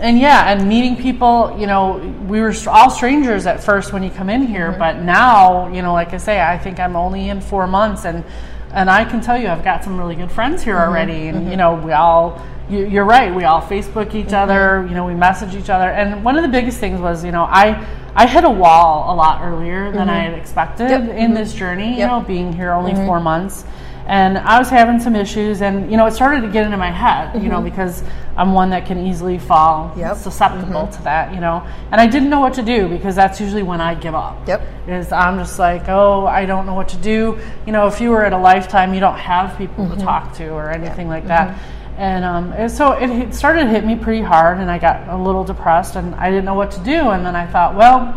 and 0.00 0.18
yeah, 0.18 0.52
and 0.52 0.68
meeting 0.68 0.96
people, 0.96 1.56
you 1.58 1.66
know, 1.66 1.98
we 2.26 2.40
were 2.40 2.54
all 2.68 2.90
strangers 2.90 3.46
at 3.46 3.62
first 3.62 3.92
when 3.92 4.02
you 4.02 4.10
come 4.10 4.30
in 4.30 4.46
here, 4.46 4.70
mm-hmm. 4.70 4.78
but 4.78 5.00
now, 5.00 5.68
you 5.68 5.82
know, 5.82 5.92
like 5.92 6.12
I 6.14 6.18
say, 6.18 6.40
I 6.40 6.58
think 6.58 6.78
I'm 6.78 6.96
only 6.96 7.28
in 7.28 7.40
four 7.40 7.66
months, 7.66 8.04
and 8.04 8.24
and 8.72 8.90
I 8.90 9.04
can 9.04 9.20
tell 9.20 9.38
you, 9.38 9.48
I've 9.48 9.64
got 9.64 9.82
some 9.82 9.98
really 9.98 10.14
good 10.14 10.30
friends 10.30 10.62
here 10.62 10.76
mm-hmm. 10.76 10.90
already, 10.90 11.28
and 11.28 11.38
mm-hmm. 11.38 11.50
you 11.50 11.56
know, 11.56 11.74
we 11.74 11.92
all. 11.92 12.42
You, 12.70 12.86
you're 12.86 13.06
right. 13.06 13.34
We 13.34 13.44
all 13.44 13.62
Facebook 13.62 14.14
each 14.14 14.34
other. 14.34 14.84
You 14.86 14.94
know, 14.94 15.06
we 15.06 15.14
message 15.14 15.54
each 15.54 15.70
other. 15.70 15.88
And 15.88 16.22
one 16.22 16.36
of 16.36 16.42
the 16.42 16.50
biggest 16.50 16.76
things 16.76 17.00
was, 17.00 17.24
you 17.24 17.32
know, 17.32 17.44
I 17.44 17.82
I 18.14 18.26
hit 18.26 18.44
a 18.44 18.50
wall 18.50 19.10
a 19.10 19.16
lot 19.16 19.42
earlier 19.42 19.90
than 19.90 20.10
I 20.10 20.18
had 20.24 20.34
expected 20.34 20.90
Yep. 20.90 21.08
in 21.16 21.32
this 21.32 21.54
journey. 21.54 21.98
You 21.98 22.06
know, 22.06 22.20
being 22.20 22.52
here 22.52 22.72
only 22.72 22.94
four 23.06 23.20
months, 23.20 23.64
and 24.08 24.38
I 24.38 24.58
was 24.58 24.70
having 24.70 24.98
some 24.98 25.14
issues, 25.14 25.60
and 25.62 25.90
you 25.90 25.96
know, 25.98 26.06
it 26.06 26.12
started 26.12 26.40
to 26.40 26.48
get 26.48 26.64
into 26.64 26.76
my 26.78 26.90
head. 26.90 27.42
You 27.42 27.48
know, 27.50 27.60
because 27.60 28.02
I'm 28.36 28.52
one 28.54 28.70
that 28.70 28.86
can 28.86 28.98
easily 29.06 29.38
fall 29.38 29.92
Yep. 29.96 30.16
susceptible 30.16 30.86
to 30.88 31.02
that. 31.02 31.34
You 31.34 31.40
know, 31.40 31.62
and 31.92 32.00
I 32.00 32.06
didn't 32.06 32.30
know 32.30 32.40
what 32.40 32.54
to 32.54 32.62
do 32.62 32.88
because 32.88 33.14
that's 33.14 33.40
usually 33.40 33.62
when 33.62 33.80
I 33.80 33.94
give 33.94 34.14
up 34.14 34.48
Yep. 34.48 34.62
is 34.88 35.12
I'm 35.12 35.38
just 35.38 35.58
like, 35.58 35.88
oh, 35.88 36.26
I 36.26 36.46
don't 36.46 36.64
know 36.66 36.74
what 36.74 36.88
to 36.88 36.96
do. 36.96 37.38
You 37.66 37.72
know, 37.72 37.86
if 37.86 38.00
you 38.00 38.10
were 38.10 38.24
at 38.24 38.32
a 38.32 38.38
lifetime, 38.38 38.94
you 38.94 39.00
don't 39.00 39.18
have 39.18 39.56
people 39.58 39.84
Mm-hmm. 39.84 39.98
to 39.98 40.04
talk 40.04 40.34
to 40.36 40.48
or 40.48 40.70
anything 40.70 41.08
like 41.08 41.26
that. 41.28 41.56
And, 41.98 42.24
um, 42.24 42.52
and 42.52 42.70
so 42.70 42.92
it, 42.92 43.34
started 43.34 43.64
to 43.64 43.68
hit 43.70 43.84
me 43.84 43.96
pretty 43.96 44.22
hard, 44.22 44.58
and 44.58 44.70
I 44.70 44.78
got 44.78 45.08
a 45.08 45.16
little 45.16 45.42
depressed, 45.42 45.96
and 45.96 46.14
I 46.14 46.30
didn't 46.30 46.44
know 46.44 46.54
what 46.54 46.70
to 46.72 46.80
do. 46.80 47.10
And 47.10 47.26
then 47.26 47.34
I 47.34 47.44
thought, 47.44 47.74
well, 47.74 48.14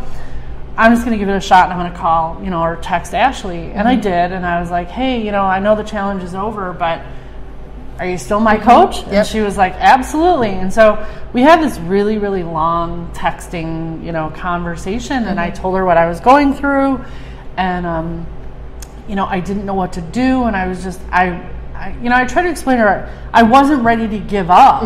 I'm 0.81 0.93
just 0.93 1.05
going 1.05 1.17
to 1.17 1.23
give 1.23 1.29
it 1.29 1.37
a 1.37 1.41
shot, 1.41 1.65
and 1.65 1.73
I'm 1.73 1.79
going 1.79 1.91
to 1.91 1.97
call, 1.97 2.41
you 2.43 2.49
know, 2.49 2.61
or 2.61 2.75
text 2.77 3.13
Ashley. 3.13 3.71
And 3.71 3.87
I 3.87 3.93
Mm-hmm. 3.93 4.01
did, 4.01 4.31
and 4.31 4.45
I 4.45 4.59
was 4.59 4.71
like, 4.71 4.89
hey, 4.89 5.23
you 5.23 5.31
know, 5.31 5.43
I 5.43 5.59
know 5.59 5.75
the 5.75 5.83
challenge 5.83 6.23
is 6.23 6.33
over, 6.33 6.73
but 6.73 7.01
are 7.99 8.07
you 8.07 8.17
still 8.17 8.39
my 8.39 8.57
coach? 8.57 8.95
And 8.97 9.05
Mm-hmm. 9.05 9.13
Yep. 9.13 9.25
she 9.27 9.39
was 9.41 9.57
like, 9.57 9.73
absolutely. 9.75 10.49
And 10.49 10.73
so 10.73 11.05
we 11.33 11.41
had 11.41 11.61
this 11.61 11.77
really, 11.79 12.17
really 12.17 12.43
long 12.43 13.11
texting, 13.13 14.03
you 14.03 14.11
know, 14.11 14.31
conversation. 14.31 15.25
And 15.25 15.39
I 15.39 15.51
Mm-hmm. 15.51 15.61
told 15.61 15.75
her 15.77 15.85
what 15.85 15.97
I 15.97 16.07
was 16.07 16.19
going 16.19 16.53
through, 16.55 17.03
and 17.57 17.85
um, 17.85 18.25
you 19.07 19.15
know, 19.15 19.25
I 19.25 19.39
didn't 19.39 19.65
know 19.65 19.73
what 19.75 19.93
to 19.93 20.01
do, 20.01 20.43
and 20.45 20.55
I 20.55 20.67
was 20.67 20.83
just, 20.83 20.99
I, 21.11 21.29
I 21.75 21.95
you 22.01 22.09
know, 22.09 22.15
I 22.15 22.25
tried 22.25 22.43
to 22.43 22.49
explain 22.49 22.77
to 22.77 22.83
her, 22.83 23.29
I 23.33 23.43
wasn't 23.43 23.83
ready 23.83 24.07
to 24.07 24.19
give 24.19 24.49
up. 24.49 24.83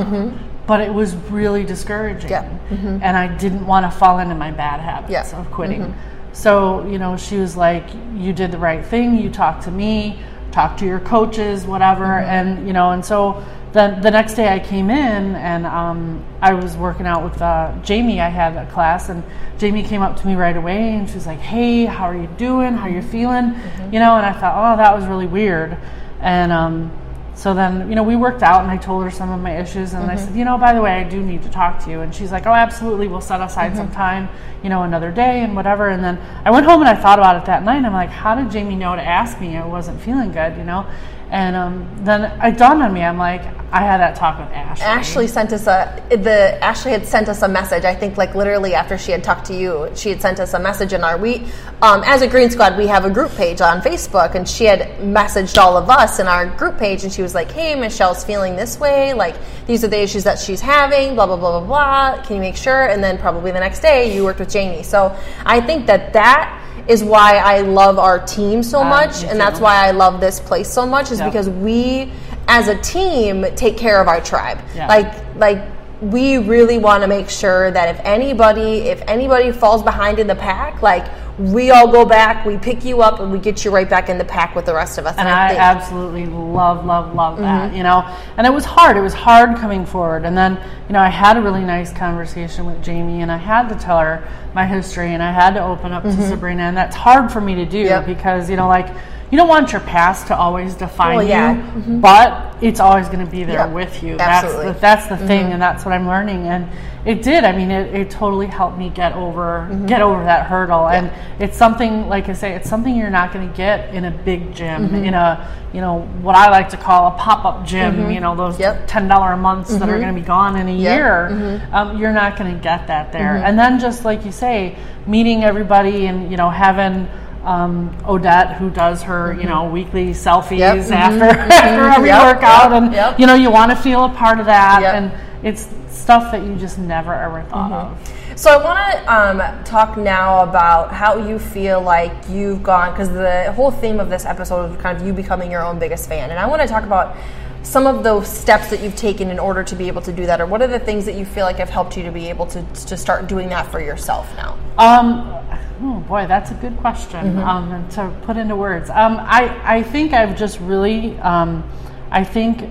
But 0.68 0.82
it 0.82 0.94
was 0.94 1.16
really 1.30 1.64
discouraging, 1.64 2.30
Mm-hmm. 2.32 3.00
And 3.04 3.16
I 3.16 3.28
didn't 3.38 3.66
want 3.68 3.86
to 3.86 3.92
fall 3.98 4.18
into 4.20 4.34
my 4.36 4.52
bad 4.52 4.80
habits 4.80 5.12
Yeah. 5.12 5.24
Mm-hmm. 5.24 5.40
of 5.42 5.52
quitting. 5.52 5.94
So 6.34 6.86
you 6.88 6.98
know, 7.00 7.16
she 7.18 7.38
was 7.38 7.56
like, 7.56 7.86
"You 8.16 8.34
did 8.34 8.52
the 8.52 8.58
right 8.58 8.84
thing. 8.86 9.18
You 9.18 9.30
talked 9.30 9.64
to 9.66 9.72
me, 9.72 10.20
talked 10.52 10.80
to 10.80 10.86
your 10.86 11.00
coaches, 11.00 11.66
whatever." 11.66 12.06
Mm-hmm. 12.06 12.30
And 12.30 12.68
you 12.68 12.74
know, 12.74 12.92
and 12.92 13.06
so 13.06 13.44
then 13.74 14.02
the 14.02 14.10
next 14.12 14.34
day 14.36 14.52
I 14.54 14.60
came 14.60 14.90
in 14.90 15.36
and 15.36 15.66
um, 15.66 16.24
I 16.42 16.54
was 16.54 16.76
working 16.78 17.06
out 17.06 17.24
with 17.24 17.42
uh, 17.42 17.72
Jamie. 17.84 18.20
I 18.22 18.30
had 18.30 18.56
a 18.58 18.66
class, 18.72 19.10
and 19.10 19.22
Jamie 19.58 19.84
came 19.84 20.02
up 20.02 20.18
to 20.22 20.28
me 20.28 20.36
right 20.36 20.56
away, 20.58 20.94
and 20.96 21.08
she 21.08 21.16
was 21.16 21.28
like, 21.28 21.40
"Hey, 21.40 21.86
how 21.86 22.06
are 22.06 22.18
you 22.18 22.28
doing? 22.38 22.74
How 22.74 22.88
are 22.88 22.90
you 22.90 23.02
feeling?" 23.04 23.54
You 23.92 24.00
know, 24.00 24.16
and 24.18 24.26
I 24.26 24.34
thought, 24.34 24.56
"Oh, 24.58 24.78
that 24.78 24.96
was 24.96 25.06
really 25.06 25.28
weird," 25.28 25.78
and 26.22 26.52
um, 26.52 26.92
so 27.36 27.54
then, 27.54 27.90
you 27.90 27.96
know, 27.96 28.04
we 28.04 28.16
worked 28.16 28.44
out 28.44 28.62
and 28.62 28.72
I 28.72 28.78
told 28.78 29.04
her 29.04 29.12
some 29.12 29.30
of 29.30 29.42
my 29.42 29.60
issues 29.60 29.94
and 29.94 30.10
I 30.10 30.16
said, 30.16 30.36
you 30.36 30.46
know, 30.46 30.58
by 30.58 30.74
the 30.74 30.82
way, 30.82 30.94
I 30.94 31.04
do 31.04 31.22
need 31.22 31.44
to 31.44 31.50
talk 31.50 31.84
to 31.84 31.92
you. 31.92 32.00
And 32.00 32.16
she's 32.16 32.32
like, 32.32 32.46
oh, 32.46 32.54
absolutely. 32.54 33.10
We'll 33.10 33.20
set 33.20 33.42
aside 33.42 33.76
some 33.76 33.92
time, 33.92 34.30
you 34.64 34.70
know, 34.70 34.84
another 34.84 35.12
day 35.12 35.42
and 35.42 35.54
whatever. 35.54 35.90
And 35.90 36.02
then 36.02 36.18
I 36.46 36.52
went 36.52 36.66
home 36.66 36.80
and 36.80 36.88
I 36.90 36.96
thought 36.96 37.20
about 37.20 37.36
it 37.36 37.46
that 37.46 37.64
night. 37.64 37.76
And 37.76 37.86
I'm 37.86 37.94
like, 37.94 38.10
how 38.10 38.36
did 38.36 38.52
Jamie 38.52 38.78
know 38.78 38.96
to 38.96 39.04
ask 39.04 39.42
me? 39.42 39.58
I 39.58 39.66
wasn't 39.66 40.02
feeling 40.02 40.32
good, 40.32 40.58
you 40.58 40.64
know? 40.64 40.90
And 41.30 41.56
um, 41.56 41.90
then 42.06 42.24
it 42.42 42.58
dawned 42.58 42.82
on 42.82 42.94
me. 42.94 43.04
I'm 43.04 43.18
like, 43.18 43.42
I 43.72 43.82
had 43.82 43.98
that 43.98 44.16
talk 44.16 44.40
with 44.40 44.48
Ashley. 44.56 44.86
Ashley 44.86 45.28
sent 45.28 45.52
us 45.52 45.68
a 45.68 46.02
the 46.10 46.64
Ashley 46.64 46.92
had 46.92 47.06
sent 47.06 47.28
us 47.28 47.42
a 47.42 47.48
message. 47.48 47.84
I 47.84 47.96
think 47.96 48.16
like 48.16 48.36
literally 48.36 48.74
after 48.74 48.98
she 48.98 49.12
had 49.12 49.24
talked 49.24 49.48
to 49.48 49.54
you, 49.54 49.92
she 49.96 50.10
had 50.10 50.22
sent 50.22 50.40
us 50.40 50.54
a 50.54 50.60
message 50.60 50.94
in 50.94 51.04
our 51.04 51.18
we 51.18 51.48
um, 51.82 52.04
as 52.06 52.22
a 52.22 52.28
Green 52.28 52.50
Squad 52.50 52.78
we 52.78 52.88
have 52.88 53.06
a 53.06 53.10
group 53.10 53.32
page 53.32 53.60
on 53.60 53.82
Facebook, 53.82 54.36
and 54.36 54.48
she 54.48 54.66
had 54.66 55.00
messaged 55.00 55.58
all 55.58 55.76
of 55.76 55.90
us 55.90 56.20
in 56.20 56.28
our 56.28 56.46
group 56.46 56.78
page, 56.78 57.04
and 57.04 57.12
she 57.12 57.22
was 57.26 57.36
like, 57.36 57.52
"Hey, 57.52 57.76
Michelle's 57.76 58.24
feeling 58.24 58.56
this 58.56 58.80
way. 58.80 59.14
Like 59.14 59.36
these 59.68 59.84
are 59.84 59.88
the 59.90 60.02
issues 60.02 60.24
that 60.24 60.40
she's 60.40 60.62
having. 60.62 61.16
Blah 61.16 61.26
blah 61.28 61.36
blah 61.38 61.60
blah 61.60 61.68
blah. 61.68 62.24
Can 62.24 62.36
you 62.38 62.42
make 62.42 62.56
sure?" 62.56 62.86
And 62.86 63.04
then 63.04 63.18
probably 63.18 63.52
the 63.52 63.60
next 63.60 63.80
day 63.82 64.16
you 64.16 64.24
worked 64.24 64.40
with 64.40 64.50
Jamie. 64.50 64.84
So 64.84 65.16
I 65.46 65.60
think 65.62 65.88
that 65.88 66.14
that 66.14 66.62
is 66.88 67.04
why 67.04 67.38
I 67.38 67.62
love 67.62 67.98
our 68.00 68.20
team 68.20 68.62
so 68.64 68.82
Uh, 68.82 68.90
much, 68.90 69.24
and 69.24 69.40
that's 69.40 69.60
why 69.60 69.88
I 69.88 69.92
love 69.92 70.20
this 70.22 70.40
place 70.40 70.70
so 70.72 70.86
much. 70.86 71.12
Is 71.12 71.20
Yep. 71.20 71.32
because 71.32 71.50
we 71.50 72.12
as 72.48 72.68
a 72.68 72.76
team 72.76 73.44
take 73.56 73.76
care 73.76 74.00
of 74.00 74.08
our 74.08 74.22
tribe 74.22 74.60
Yeah. 74.76 74.88
like 74.88 75.12
like 75.38 75.58
we 76.02 76.38
really 76.38 76.78
want 76.78 77.02
to 77.02 77.08
make 77.08 77.28
sure 77.30 77.72
that 77.72 77.90
if 77.96 78.00
anybody 78.06 78.90
if 78.90 79.02
anybody 79.08 79.52
falls 79.52 79.82
behind 79.82 80.20
in 80.20 80.28
the 80.28 80.36
pack 80.36 80.82
like 80.84 81.06
we 81.38 81.70
all 81.70 81.92
go 81.92 82.06
back 82.06 82.46
we 82.46 82.58
pick 82.58 82.86
you 82.86 83.02
up 83.02 83.20
and 83.20 83.30
we 83.30 83.38
get 83.38 83.66
you 83.66 83.72
right 83.72 83.90
back 83.90 84.08
in 84.08 84.18
the 84.18 84.24
pack 84.24 84.56
with 84.56 84.66
the 84.66 84.74
rest 84.74 84.98
of 84.98 85.06
us 85.06 85.18
and 85.18 85.28
I 85.28 85.50
think 85.50 85.60
absolutely 85.60 86.26
love, 86.28 86.86
love, 86.86 87.14
love 87.14 87.38
that, 87.40 87.68
Mm-hmm. 87.68 87.76
you 87.78 87.84
know. 87.84 88.02
And 88.38 88.48
it 88.48 88.54
was 88.54 88.64
hard. 88.64 88.96
It 88.96 89.02
was 89.02 89.14
hard 89.14 89.58
coming 89.58 89.86
forward. 89.86 90.24
And 90.24 90.38
then, 90.38 90.54
you 90.88 90.94
know, 90.94 91.00
I 91.00 91.10
had 91.10 91.36
a 91.36 91.42
really 91.42 91.64
nice 91.64 91.92
conversation 91.92 92.66
with 92.66 92.82
Jamie, 92.82 93.22
and 93.22 93.30
I 93.32 93.38
had 93.38 93.68
to 93.70 93.76
tell 93.76 94.00
her 94.00 94.26
my 94.54 94.66
history, 94.66 95.14
and 95.14 95.22
I 95.22 95.32
had 95.32 95.54
to 95.56 95.64
open 95.64 95.92
up 95.92 96.04
to 96.04 96.28
Sabrina, 96.30 96.64
and 96.64 96.78
that's 96.78 96.96
hard 96.96 97.32
for 97.32 97.42
me 97.42 97.56
to 97.56 97.66
do 97.66 97.84
Mm-hmm. 97.84 98.08
Yep. 98.10 98.18
because, 98.18 98.50
you 98.50 98.56
know, 98.56 98.68
like 98.70 98.88
you 99.32 99.38
don't 99.38 99.48
want 99.48 99.72
your 99.72 99.82
past 99.82 100.28
to 100.28 100.38
always 100.38 100.76
define 100.76 101.18
Well, 101.18 101.28
yeah. 101.28 101.56
you, 101.56 101.62
mm-hmm. 101.62 102.00
but 102.00 102.56
it's 102.62 102.80
always 102.80 103.08
going 103.08 103.26
to 103.26 103.30
be 103.30 103.44
there 103.44 103.66
Yep. 103.66 103.74
with 103.74 104.04
you. 104.04 104.18
Absolutely. 104.20 104.66
That's 104.66 104.76
the, 104.76 104.82
that's 104.82 105.22
the 105.22 105.28
thing, 105.28 105.44
mm-hmm. 105.46 105.54
and 105.54 105.62
that's 105.62 105.84
what 105.84 105.94
I'm 105.94 106.08
learning. 106.08 106.48
And 106.48 106.70
it 107.06 107.22
did. 107.22 107.44
I 107.44 107.52
mean, 107.52 107.70
it, 107.70 107.94
it 107.94 108.10
totally 108.10 108.48
helped 108.48 108.78
me 108.78 108.90
get 108.90 109.14
over 109.14 109.68
mm-hmm. 109.70 109.86
get 109.86 110.02
over 110.02 110.24
that 110.24 110.48
hurdle. 110.48 110.88
And 110.88 111.12
it's 111.40 111.58
something, 111.58 112.08
like 112.08 112.30
I 112.30 112.34
say, 112.34 112.54
it's 112.54 112.70
something 112.70 112.96
you're 112.96 113.10
not 113.10 113.32
going 113.34 113.50
to 113.50 113.56
get 113.56 113.94
in 113.94 114.06
a 114.06 114.12
big 114.12 114.54
gym, 114.56 114.94
in 114.96 115.14
a 115.14 115.52
you 115.74 115.82
know 115.82 116.02
what 116.22 116.36
I 116.36 116.50
like 116.50 116.70
to 116.70 116.78
call 116.78 117.08
a 117.14 117.18
pop 117.18 117.46
up 117.46 117.66
gym. 117.66 118.10
You 118.10 118.20
know, 118.20 118.36
those 118.36 118.60
Yep. 118.60 118.88
ten 118.88 119.08
dollar 119.08 119.34
a 119.34 119.38
months 119.38 119.76
that 119.76 119.90
are 119.90 120.00
going 120.00 120.14
to 120.14 120.20
be 120.20 120.26
gone 120.26 120.56
in 120.56 120.68
a 120.68 120.72
Yep. 120.72 120.98
year. 120.98 121.62
Um, 121.74 121.98
you're 121.98 122.14
not 122.14 122.38
going 122.38 122.54
to 122.56 122.60
get 122.60 122.88
that 122.88 123.12
there. 123.12 123.38
And 123.38 123.58
then 123.58 123.80
just 123.80 124.06
like 124.06 124.24
you 124.26 124.32
say, 124.32 124.78
meeting 125.08 125.44
everybody 125.44 126.06
and 126.06 126.30
you 126.32 126.38
know 126.38 126.50
having. 126.50 127.08
Um, 127.46 127.96
Odette, 128.08 128.54
who 128.58 128.70
does 128.72 129.04
her, 129.04 129.34
you 129.34 129.44
know, 129.48 129.66
weekly 129.66 130.08
selfies 130.08 130.58
Yep. 130.58 130.78
Mhm. 130.78 130.92
after, 130.92 131.40
after 131.54 131.90
every 131.90 132.10
Yep. 132.10 132.36
workout, 132.36 132.74
and 132.74 132.92
Yep. 132.92 133.20
you 133.20 133.28
know, 133.28 133.36
you 133.36 133.52
want 133.52 133.70
to 133.70 133.78
feel 133.78 134.06
a 134.06 134.10
part 134.10 134.40
of 134.40 134.48
that, 134.48 134.82
and 134.84 135.12
it's 135.44 135.70
stuff 135.90 136.32
that 136.32 136.42
you 136.42 136.56
just 136.56 136.78
never 136.80 137.14
ever 137.14 137.44
thought 137.44 137.72
Mm-hmm. 137.72 137.94
of. 137.94 138.38
So 138.38 138.52
I 138.52 138.64
want 138.64 138.80
to 138.92 139.14
um, 139.14 139.64
talk 139.64 139.96
now 139.96 140.42
about 140.44 140.92
how 140.92 141.16
you 141.18 141.40
feel 141.40 141.80
like 141.80 142.12
you've 142.30 142.62
gone 142.64 142.92
because 142.92 143.10
the 143.10 143.52
whole 143.56 143.72
theme 143.72 144.00
of 144.00 144.10
this 144.10 144.26
episode 144.26 144.72
is 144.72 144.82
kind 144.82 144.98
of 144.98 145.06
you 145.08 145.14
becoming 145.14 145.50
your 145.52 145.64
own 145.64 145.78
biggest 145.80 146.10
fan, 146.10 146.32
and 146.32 146.40
I 146.40 146.46
want 146.48 146.62
to 146.64 146.68
talk 146.68 146.84
about 146.84 147.16
some 147.66 147.88
of 147.88 148.04
those 148.04 148.28
steps 148.28 148.70
that 148.70 148.82
you've 148.82 148.96
taken 148.96 149.32
in 149.32 149.40
order 149.40 149.64
to 149.64 149.76
be 149.76 149.88
able 149.88 150.02
to 150.04 150.14
do 150.14 150.26
that, 150.28 150.40
or 150.40 150.46
what 150.46 150.62
are 150.62 150.68
the 150.68 150.80
things 150.80 151.04
that 151.06 151.16
you 151.16 151.26
feel 151.26 151.46
like 151.46 151.58
have 151.58 151.70
helped 151.70 151.98
you 151.98 152.04
to 152.04 152.12
be 152.12 152.30
able 152.30 152.46
to 152.46 152.62
to 152.88 152.96
start 152.96 153.28
doing 153.28 153.50
that 153.50 153.70
for 153.72 153.82
yourself 153.82 154.34
now? 154.36 154.58
Um, 154.78 155.36
oh 155.82 156.00
boy, 156.08 156.28
that's 156.28 156.52
a 156.52 156.54
good 156.56 156.78
question 156.78 157.38
um, 157.40 157.72
and 157.72 157.92
to 157.92 158.16
put 158.24 158.38
into 158.38 158.56
words. 158.56 158.90
Um, 158.90 159.18
I, 159.20 159.78
I 159.78 159.84
think 159.84 160.14
I've 160.14 160.38
just 160.38 160.60
really, 160.60 161.18
um, 161.20 161.70
I 162.12 162.24
think 162.24 162.70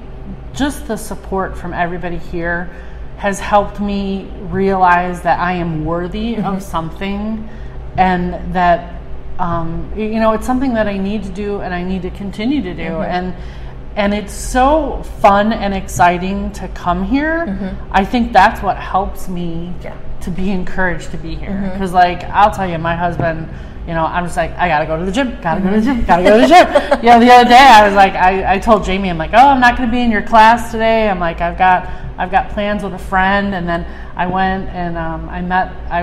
just 0.54 0.86
the 0.86 0.96
support 0.96 1.56
from 1.56 1.72
everybody 1.72 2.16
here 2.16 2.70
has 3.16 3.40
helped 3.40 3.80
me 3.80 4.30
realize 4.42 5.22
that 5.22 5.40
I 5.40 5.52
am 5.54 5.84
worthy 5.84 6.36
of 6.36 6.62
something 6.62 7.48
and 7.96 8.54
that, 8.54 9.00
um, 9.38 9.92
you 9.96 10.20
know, 10.20 10.32
it's 10.32 10.46
something 10.46 10.74
that 10.74 10.86
I 10.86 10.98
need 10.98 11.22
to 11.24 11.30
do 11.30 11.60
and 11.60 11.72
I 11.74 11.82
need 11.82 12.02
to 12.02 12.10
continue 12.10 12.62
to 12.62 12.74
do. 12.74 13.00
And, 13.00 13.34
and 13.96 14.12
it's 14.12 14.32
so 14.32 15.02
fun 15.20 15.52
and 15.52 15.72
exciting 15.74 16.50
to 16.52 16.68
come 16.68 17.04
here. 17.04 17.76
I 17.90 18.04
think 18.04 18.32
that's 18.32 18.62
what 18.62 18.76
helps 18.76 19.28
me 19.28 19.72
Yeah. 19.82 19.96
to 20.22 20.30
be 20.30 20.50
encouraged 20.50 21.10
to 21.12 21.16
be 21.16 21.34
here. 21.36 21.50
Mm-hmm. 21.50 21.70
Because, 21.72 21.92
like, 21.92 22.24
I'll 22.24 22.50
tell 22.50 22.68
you, 22.68 22.78
my 22.78 22.96
husband, 22.96 23.48
you 23.86 23.92
know, 23.94 24.04
I'm 24.04 24.24
just 24.24 24.36
like, 24.36 24.50
I 24.52 24.68
gotta 24.68 24.86
go 24.86 24.98
to 24.98 25.04
the 25.04 25.12
gym, 25.12 25.36
gotta 25.42 25.60
go 25.60 25.70
to 25.70 25.80
the 25.80 25.86
Mm-hmm. 25.86 25.98
gym, 26.00 26.06
gotta 26.06 26.22
go 26.24 26.34
to 26.36 26.40
the 26.40 26.48
gym. 26.48 27.04
you 27.04 27.10
know, 27.10 27.20
the 27.20 27.30
other 27.30 27.48
day 27.48 27.58
I 27.58 27.86
was 27.86 27.94
like, 27.94 28.14
I, 28.14 28.54
I 28.54 28.58
told 28.58 28.84
Jamie, 28.84 29.10
I'm 29.10 29.18
like, 29.18 29.32
oh, 29.34 29.36
I'm 29.48 29.60
not 29.60 29.76
gonna 29.76 29.90
be 29.92 30.00
in 30.00 30.10
your 30.10 30.22
class 30.22 30.72
today. 30.72 31.08
I'm 31.08 31.20
like, 31.20 31.40
I've 31.40 31.58
got, 31.58 31.86
I've 32.18 32.30
got 32.30 32.48
plans 32.50 32.82
with 32.82 32.94
a 32.94 32.98
friend. 32.98 33.54
And 33.54 33.68
then 33.68 33.84
I 34.16 34.26
went 34.26 34.70
and 34.70 34.96
um, 34.96 35.28
I 35.28 35.40
met, 35.42 35.68
I 35.90 36.02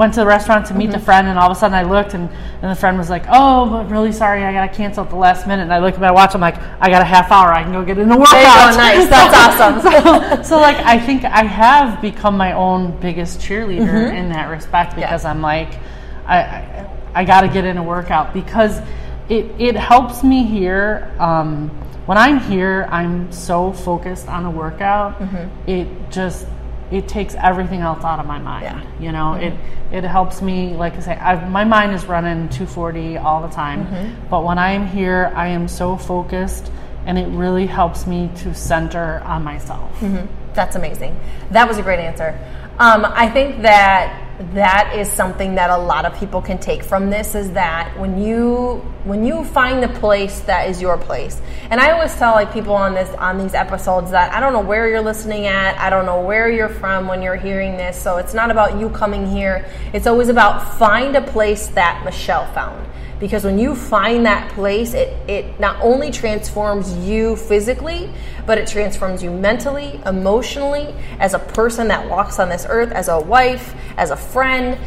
went 0.00 0.14
to 0.14 0.20
the 0.20 0.26
restaurant 0.26 0.64
to 0.64 0.72
meet 0.74 0.88
Mm-hmm. 0.88 0.98
the 0.98 1.04
friend, 1.04 1.28
and 1.28 1.38
all 1.38 1.50
of 1.50 1.56
a 1.56 1.60
sudden 1.60 1.74
I 1.76 1.82
looked, 1.82 2.14
and, 2.14 2.30
and 2.62 2.70
the 2.70 2.74
friend 2.74 2.96
was 2.96 3.10
like, 3.10 3.24
"Oh, 3.28 3.76
I'm 3.76 3.90
really 3.90 4.12
sorry, 4.12 4.42
I 4.42 4.50
gotta 4.52 4.72
cancel 4.74 5.04
at 5.04 5.10
the 5.10 5.16
last 5.16 5.46
minute." 5.46 5.64
And 5.64 5.74
I 5.74 5.78
look 5.78 5.92
at 5.94 6.00
my 6.00 6.10
watch, 6.10 6.34
I'm 6.34 6.40
like, 6.40 6.56
"I 6.80 6.88
got 6.88 7.02
a 7.02 7.04
half 7.04 7.30
hour, 7.30 7.52
I 7.52 7.62
can 7.62 7.72
go 7.72 7.84
get 7.84 7.98
in 7.98 8.08
the 8.08 8.16
workout." 8.16 8.32
There 8.32 8.42
you 8.42 8.72
go, 8.72 8.76
nice. 8.78 9.08
That's 9.16 9.36
awesome. 9.60 9.76
so, 9.82 10.42
so, 10.42 10.56
like 10.58 10.78
I 10.78 10.98
think 10.98 11.24
I 11.24 11.44
have 11.44 12.00
become 12.00 12.34
my 12.38 12.52
own 12.54 12.98
biggest 12.98 13.40
cheerleader 13.40 14.12
in 14.20 14.30
that 14.30 14.48
respect 14.48 14.96
because 14.96 15.26
I'm 15.26 15.42
like 15.42 15.78
I 16.26 16.38
I, 16.38 16.90
I 17.20 17.24
got 17.24 17.42
to 17.42 17.48
get 17.48 17.64
in 17.66 17.76
a 17.76 17.82
workout 17.82 18.32
because 18.32 18.80
it 19.28 19.44
it 19.58 19.76
helps 19.76 20.24
me 20.24 20.44
here. 20.44 21.14
Um, 21.18 21.68
when 22.06 22.16
I'm 22.16 22.40
here, 22.40 22.88
I'm 22.90 23.30
so 23.30 23.72
focused 23.72 24.28
on 24.28 24.46
a 24.46 24.50
workout. 24.50 25.20
It 25.68 25.86
just 26.10 26.46
it 26.90 27.06
takes 27.08 27.34
everything 27.36 27.80
else 27.80 28.02
out 28.04 28.18
of 28.18 28.26
my 28.26 28.38
mind. 28.38 28.64
Yeah. 28.64 28.82
You 29.00 29.12
know, 29.12 29.34
it 29.34 29.54
it 29.92 30.04
helps 30.04 30.42
me. 30.42 30.74
Like 30.74 30.94
I 30.96 31.00
say, 31.00 31.12
I've, 31.16 31.48
my 31.50 31.64
mind 31.64 31.92
is 31.94 32.04
running 32.06 32.48
240 32.48 33.16
all 33.18 33.40
the 33.42 33.48
time, 33.54 33.86
Mm-hmm. 33.86 34.28
but 34.28 34.44
when 34.44 34.58
I 34.58 34.72
am 34.72 34.86
here, 34.86 35.32
I 35.34 35.48
am 35.48 35.68
so 35.68 35.96
focused, 35.96 36.70
and 37.06 37.18
it 37.18 37.26
really 37.28 37.66
helps 37.66 38.06
me 38.06 38.30
to 38.38 38.54
center 38.54 39.20
on 39.24 39.42
myself. 39.44 39.90
Mm-hmm. 40.00 40.26
That's 40.54 40.76
amazing. 40.76 41.18
That 41.52 41.66
was 41.68 41.78
a 41.78 41.82
great 41.82 42.00
answer. 42.00 42.38
Um, 42.78 43.04
I 43.04 43.28
think 43.28 43.62
that 43.62 44.19
that 44.40 44.96
is 44.96 45.10
something 45.10 45.54
that 45.56 45.68
a 45.68 45.76
lot 45.76 46.06
of 46.06 46.18
people 46.18 46.40
can 46.40 46.56
take 46.56 46.82
from 46.82 47.10
this 47.10 47.34
is 47.34 47.50
that 47.52 47.96
when 47.98 48.18
you 48.18 48.76
when 49.04 49.24
you 49.24 49.44
find 49.44 49.82
the 49.82 49.88
place 50.00 50.40
that 50.40 50.68
is 50.68 50.80
your 50.80 50.96
place. 50.96 51.40
And 51.70 51.78
i 51.78 51.90
always 51.90 52.14
tell 52.16 52.32
like 52.32 52.50
people 52.50 52.74
on 52.74 52.94
this 52.94 53.08
on 53.16 53.36
these 53.38 53.52
episodes 53.52 54.10
that 54.12 54.32
i 54.32 54.40
don't 54.40 54.54
know 54.54 54.60
where 54.60 54.88
you're 54.88 55.02
listening 55.02 55.46
at. 55.46 55.78
I 55.78 55.90
don't 55.90 56.06
know 56.06 56.22
where 56.22 56.50
you're 56.50 56.70
from 56.70 57.06
when 57.06 57.20
you're 57.20 57.36
hearing 57.36 57.76
this. 57.76 58.00
So 58.00 58.16
it's 58.16 58.32
not 58.32 58.50
about 58.50 58.78
you 58.80 58.88
coming 58.90 59.26
here. 59.26 59.66
It's 59.92 60.06
always 60.06 60.28
about 60.28 60.78
find 60.78 61.14
a 61.16 61.22
place 61.22 61.68
that 61.68 62.02
michelle 62.04 62.50
found. 62.54 62.86
Because 63.18 63.44
when 63.44 63.58
you 63.58 63.74
find 63.74 64.24
that 64.24 64.50
place 64.52 64.94
it, 64.94 65.08
it 65.28 65.60
not 65.60 65.78
only 65.82 66.10
transforms 66.10 66.96
you 67.06 67.36
physically 67.36 68.10
but 68.46 68.56
it 68.56 68.66
transforms 68.66 69.22
you 69.22 69.30
mentally 69.30 70.00
emotionally 70.06 70.94
as 71.18 71.34
a 71.34 71.38
person 71.38 71.88
that 71.88 72.08
walks 72.08 72.38
on 72.38 72.48
this 72.48 72.66
earth 72.68 72.90
as 72.92 73.08
a 73.08 73.20
wife 73.20 73.74
as 73.98 74.10
a 74.10 74.16
friend 74.32 74.78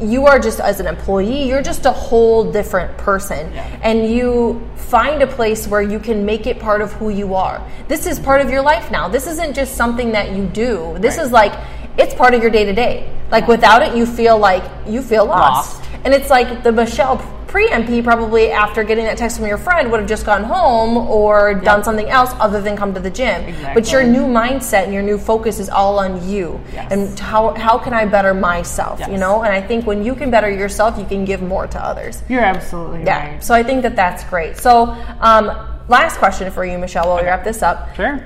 you 0.00 0.26
are 0.26 0.38
just 0.40 0.58
as 0.60 0.80
an 0.80 0.86
employee 0.86 1.48
you're 1.48 1.62
just 1.62 1.86
a 1.86 1.92
whole 1.92 2.50
different 2.50 2.96
person. 2.98 3.52
And 3.82 4.10
you 4.10 4.60
find 4.76 5.22
a 5.22 5.26
place 5.26 5.68
where 5.68 5.82
you 5.82 5.98
can 6.00 6.24
make 6.24 6.46
it 6.46 6.58
part 6.58 6.80
of 6.80 6.92
who 6.94 7.10
you 7.10 7.34
are. 7.34 7.62
This 7.88 8.06
is 8.06 8.18
part 8.18 8.40
of 8.40 8.50
your 8.50 8.62
life 8.62 8.90
now. 8.90 9.08
This 9.08 9.26
isn't 9.26 9.54
just 9.54 9.74
something 9.74 10.12
that 10.12 10.32
you 10.32 10.46
do. 10.46 10.96
This 10.98 11.18
is 11.18 11.30
like 11.30 11.52
it's 11.98 12.14
part 12.14 12.32
of 12.34 12.40
your 12.42 12.50
day 12.50 12.64
to 12.64 12.72
day 12.72 13.10
like 13.30 13.46
without 13.48 13.82
it 13.82 13.94
you 13.96 14.06
feel 14.06 14.38
like 14.38 14.64
you 14.86 15.02
feel 15.02 15.26
lost. 15.26 15.78
Lost. 15.80 15.90
And 16.04 16.14
it's 16.14 16.30
like 16.30 16.62
the 16.62 16.72
Michelle 16.72 17.18
pre 17.48 17.68
MP 17.68 18.04
probably 18.04 18.50
after 18.52 18.84
getting 18.84 19.04
that 19.04 19.16
text 19.18 19.36
from 19.38 19.46
your 19.46 19.58
friend 19.58 19.90
would 19.90 20.00
have 20.00 20.08
just 20.08 20.24
gone 20.24 20.44
home 20.44 20.96
or 20.96 21.54
done 21.54 21.82
something 21.82 22.08
else 22.08 22.30
other 22.38 22.60
than 22.62 22.76
come 22.76 22.94
to 22.94 23.00
the 23.00 23.10
gym. 23.10 23.54
But 23.74 23.90
your 23.90 24.04
new 24.04 24.22
mindset 24.22 24.84
and 24.84 24.92
your 24.94 25.02
new 25.02 25.18
focus 25.18 25.58
is 25.58 25.68
all 25.68 25.98
on 25.98 26.26
you 26.28 26.60
Yes. 26.72 26.92
and 26.92 27.18
how 27.18 27.54
how 27.54 27.76
can 27.78 27.92
I 27.92 28.04
better 28.06 28.32
myself, 28.32 29.00
you 29.00 29.18
know? 29.18 29.42
And 29.42 29.52
I 29.52 29.60
think 29.60 29.86
when 29.86 30.04
you 30.04 30.14
can 30.14 30.30
better 30.30 30.50
yourself, 30.50 30.98
you 30.98 31.04
can 31.04 31.24
give 31.24 31.42
more 31.42 31.66
to 31.66 31.78
others. 31.84 32.22
You're 32.28 32.40
absolutely 32.44 33.04
Yeah. 33.04 33.32
right. 33.32 33.44
So 33.44 33.54
I 33.54 33.62
think 33.62 33.82
that 33.82 33.96
that's 33.96 34.24
great. 34.24 34.56
So 34.58 34.94
um, 35.20 35.50
last 35.88 36.18
question 36.18 36.50
for 36.52 36.64
you, 36.64 36.78
Michelle, 36.78 37.08
while 37.08 37.18
we 37.18 37.24
wrap 37.24 37.44
this 37.44 37.62
up. 37.62 37.94
Sure. 37.96 38.20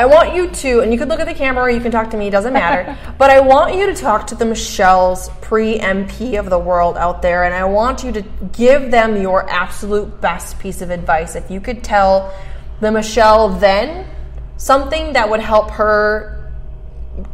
I 0.00 0.06
want 0.06 0.34
you 0.34 0.48
to, 0.48 0.80
and 0.80 0.90
you 0.94 0.98
can 0.98 1.10
look 1.10 1.20
at 1.20 1.26
the 1.26 1.34
camera 1.34 1.64
or 1.64 1.68
you 1.68 1.78
can 1.78 1.90
talk 1.90 2.08
to 2.12 2.16
me, 2.16 2.28
it 2.28 2.30
doesn't 2.30 2.54
matter. 2.54 2.96
but 3.18 3.28
I 3.28 3.40
want 3.40 3.74
you 3.74 3.84
to 3.84 3.94
talk 3.94 4.28
to 4.28 4.34
the 4.34 4.46
Michelle's 4.46 5.28
pre 5.42 5.78
MP 5.78 6.40
of 6.40 6.48
the 6.48 6.58
world 6.58 6.96
out 6.96 7.20
there, 7.20 7.44
and 7.44 7.52
I 7.52 7.66
want 7.66 8.02
you 8.02 8.10
to 8.12 8.22
give 8.52 8.90
them 8.90 9.20
your 9.20 9.46
absolute 9.50 10.18
best 10.22 10.58
piece 10.58 10.80
of 10.80 10.88
advice. 10.88 11.36
If 11.36 11.50
you 11.50 11.60
could 11.60 11.84
tell 11.84 12.34
the 12.80 12.90
Michelle 12.90 13.50
then 13.50 14.08
something 14.56 15.12
that 15.12 15.28
would 15.28 15.40
help 15.40 15.70
her 15.72 16.50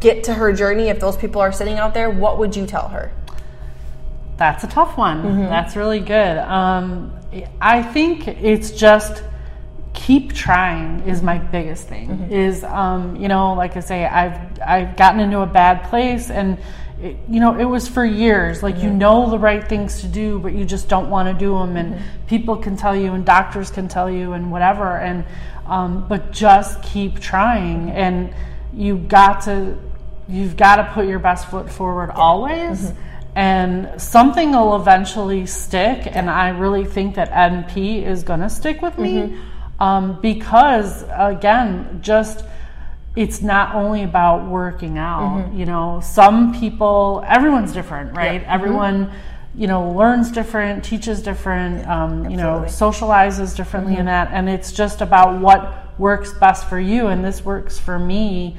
get 0.01 0.25
to 0.25 0.33
her 0.33 0.51
journey, 0.51 0.89
if 0.89 0.99
those 0.99 1.15
people 1.15 1.39
are 1.39 1.53
sitting 1.53 1.77
out 1.77 1.93
there, 1.93 2.09
what 2.09 2.37
would 2.37 2.53
you 2.53 2.65
tell 2.65 2.89
her? 2.89 3.13
That's 4.35 4.65
a 4.65 4.67
tough 4.67 4.97
one. 4.97 5.23
Mm-hmm. 5.23 5.43
That's 5.43 5.77
really 5.77 6.01
good. 6.01 6.37
Um, 6.37 7.17
I 7.61 7.81
think 7.81 8.27
it's 8.27 8.71
just 8.71 9.23
keep 10.07 10.31
trying 10.31 11.01
is 11.05 11.21
my 11.21 11.37
biggest 11.37 11.89
thing. 11.89 12.07
Mm-hmm. 12.07 12.33
Is 12.33 12.63
um, 12.63 13.17
you 13.17 13.27
know, 13.27 13.53
like 13.53 13.75
I 13.75 13.81
say, 13.81 14.05
I've 14.05 14.39
I've 14.61 14.95
gotten 14.95 15.19
into 15.19 15.41
a 15.41 15.45
bad 15.45 15.83
place, 15.89 16.29
and 16.29 16.57
it, 17.01 17.17
you 17.29 17.41
know, 17.41 17.59
it 17.59 17.65
was 17.65 17.89
for 17.89 18.05
years. 18.05 18.63
Like 18.63 18.77
you 18.81 18.89
know 18.89 19.29
the 19.29 19.37
right 19.37 19.67
things 19.67 19.99
to 20.01 20.07
do, 20.07 20.39
but 20.39 20.53
you 20.53 20.63
just 20.63 20.87
don't 20.87 21.09
want 21.09 21.27
to 21.27 21.37
do 21.45 21.51
them, 21.59 21.75
and 21.75 21.95
Mm-hmm. 21.95 22.27
people 22.27 22.55
can 22.55 22.77
tell 22.77 22.95
you, 22.95 23.13
and 23.13 23.25
doctors 23.25 23.69
can 23.69 23.89
tell 23.89 24.09
you, 24.09 24.31
and 24.31 24.49
whatever. 24.49 24.97
And 24.97 25.25
um, 25.65 26.07
but 26.07 26.31
just 26.31 26.81
keep 26.81 27.19
trying, 27.19 27.91
and 27.91 28.33
you 28.73 28.97
got 28.97 29.41
to 29.41 29.77
you've 30.29 30.55
got 30.55 30.77
to 30.77 30.85
put 30.93 31.05
your 31.07 31.19
best 31.19 31.49
foot 31.49 31.69
forward 31.69 32.11
always 32.11 32.91
and 33.35 34.01
something 34.01 34.51
will 34.51 34.75
eventually 34.75 35.45
stick 35.45 36.05
and 36.05 36.29
i 36.29 36.49
really 36.49 36.83
think 36.83 37.15
that 37.15 37.31
MP 37.31 38.03
is 38.03 38.23
going 38.23 38.41
to 38.41 38.49
stick 38.49 38.81
with 38.81 38.97
me 38.97 39.37
um, 39.79 40.19
because 40.21 41.03
again 41.15 41.99
just 42.01 42.43
it's 43.15 43.41
not 43.41 43.73
only 43.73 44.03
about 44.03 44.47
working 44.47 44.97
out 44.97 45.51
you 45.53 45.65
know. 45.65 45.99
Some 46.03 46.53
people 46.59 47.23
everyone's 47.27 47.73
different 47.73 48.15
right? 48.15 48.43
Everyone 48.43 49.11
you 49.55 49.65
know 49.65 49.91
learns 49.91 50.31
different 50.31 50.83
teaches 50.83 51.21
different 51.23 51.87
um, 51.87 52.29
you 52.29 52.37
know 52.37 52.63
socializes 52.67 53.55
differently 53.55 53.97
in 53.97 54.05
that 54.05 54.29
and 54.31 54.47
it's 54.47 54.71
just 54.71 55.01
about 55.01 55.41
what 55.41 55.99
works 55.99 56.31
best 56.33 56.69
for 56.69 56.79
you 56.79 57.07
and 57.07 57.25
this 57.25 57.43
works 57.43 57.79
for 57.79 57.97
me 57.97 58.55